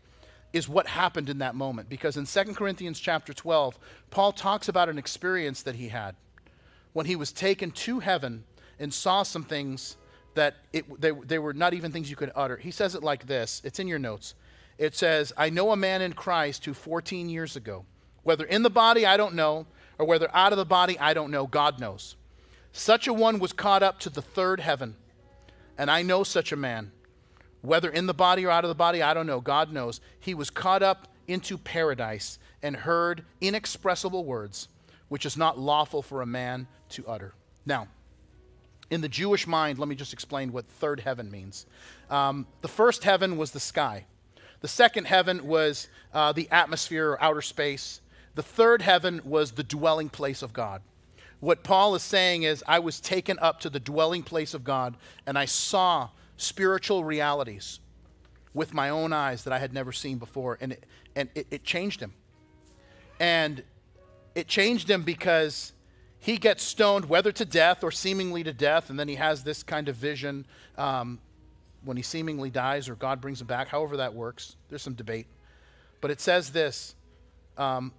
[0.53, 3.79] is what happened in that moment because in 2 Corinthians chapter 12,
[4.11, 6.15] Paul talks about an experience that he had
[6.93, 8.45] when he was taken to heaven
[8.79, 9.97] and saw some things
[10.35, 12.57] that it, they, they were not even things you could utter.
[12.57, 14.35] He says it like this it's in your notes.
[14.79, 17.85] It says, I know a man in Christ who 14 years ago,
[18.23, 19.67] whether in the body, I don't know,
[19.99, 22.17] or whether out of the body, I don't know, God knows.
[22.73, 24.97] Such a one was caught up to the third heaven.
[25.77, 26.93] And I know such a man.
[27.61, 29.41] Whether in the body or out of the body, I don't know.
[29.41, 30.01] God knows.
[30.19, 34.69] He was caught up into paradise and heard inexpressible words,
[35.09, 37.35] which is not lawful for a man to utter.
[37.65, 37.89] Now,
[38.91, 41.67] in the Jewish mind, let me just explain what third heaven means.
[42.11, 44.07] Um, the first heaven was the sky,
[44.63, 48.01] the second heaven was uh, the atmosphere or outer space.
[48.35, 50.83] The third heaven was the dwelling place of God.
[51.41, 54.97] What Paul is saying is, I was taken up to the dwelling place of God
[55.27, 57.81] and I saw spiritual realities
[58.55, 60.57] with my own eyes that I had never seen before.
[60.61, 60.87] And it,
[61.17, 62.15] and it, it changed him.
[63.19, 63.65] And
[64.35, 65.73] it changed him because
[66.21, 69.65] he gets stoned, whether to death or seemingly to death, and then he has this
[69.65, 70.47] kind of vision
[70.79, 71.19] um,
[71.85, 74.57] when he seemingly dies or God brings him back, however that works.
[74.69, 75.27] There's some debate.
[76.01, 76.95] But it says this
[77.57, 77.93] um,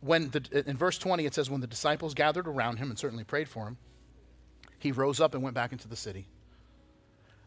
[0.00, 3.24] when the, in verse 20 it says when the disciples gathered around him and certainly
[3.24, 3.76] prayed for him
[4.78, 6.26] he rose up and went back into the city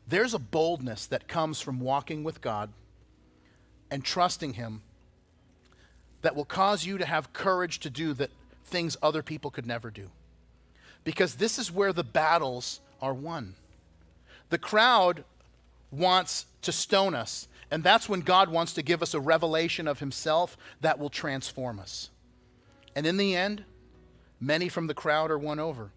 [0.07, 2.72] there's a boldness that comes from walking with god
[3.89, 4.82] and trusting him
[6.22, 8.30] that will cause you to have courage to do that
[8.66, 10.09] things other people could never do
[11.03, 13.55] because this is where the battles are won
[14.49, 15.24] the crowd
[15.92, 20.00] wants to stone us and that's when god wants to give us a revelation of
[20.00, 22.10] himself that will transform us
[22.96, 23.64] and in the end,
[24.39, 25.92] many from the crowd are won over.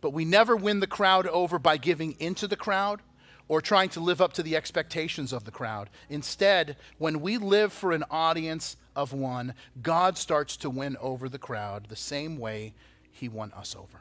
[0.00, 3.02] But we never win the crowd over by giving into the crowd
[3.48, 5.90] or trying to live up to the expectations of the crowd.
[6.08, 11.38] Instead, when we live for an audience of one, God starts to win over the
[11.38, 12.74] crowd the same way
[13.10, 14.00] he won us over.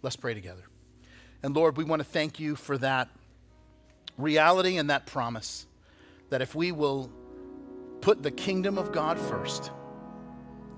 [0.00, 0.62] Let's pray together.
[1.42, 3.10] And Lord, we want to thank you for that
[4.18, 5.66] reality and that promise
[6.30, 7.10] that if we will
[8.00, 9.70] put the kingdom of God first,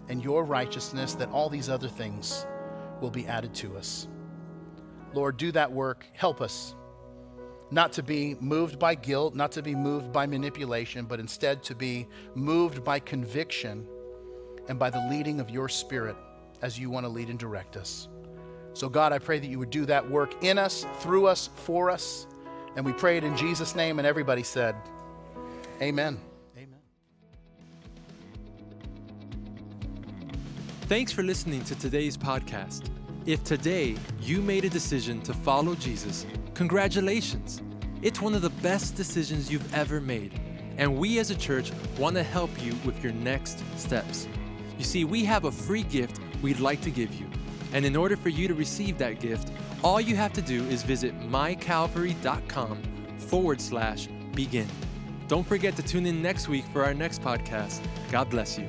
[0.09, 2.47] and your righteousness, that all these other things
[3.01, 4.09] will be added to us.
[5.13, 6.05] Lord, do that work.
[6.13, 6.75] Help us
[7.71, 11.75] not to be moved by guilt, not to be moved by manipulation, but instead to
[11.75, 13.87] be moved by conviction
[14.69, 16.17] and by the leading of your Spirit
[16.63, 18.09] as you want to lead and direct us.
[18.75, 21.91] So, God, I pray that you would do that work in us, through us, for
[21.91, 22.27] us.
[22.77, 23.99] And we pray it in Jesus' name.
[23.99, 24.75] And everybody said,
[25.81, 26.19] Amen.
[30.87, 32.91] Thanks for listening to today's podcast.
[33.25, 37.63] If today you made a decision to follow Jesus, congratulations.
[38.03, 40.39] It's one of the best decisions you've ever made.
[40.77, 44.29] And we as a church want to help you with your next steps.
[44.77, 47.31] You see, we have a free gift we'd like to give you.
[47.73, 49.51] And in order for you to receive that gift,
[49.85, 52.83] all you have to do is visit mycalvary.com
[53.19, 54.67] forward slash begin.
[55.29, 57.81] Don't forget to tune in next week for our next podcast.
[58.11, 58.67] God bless you.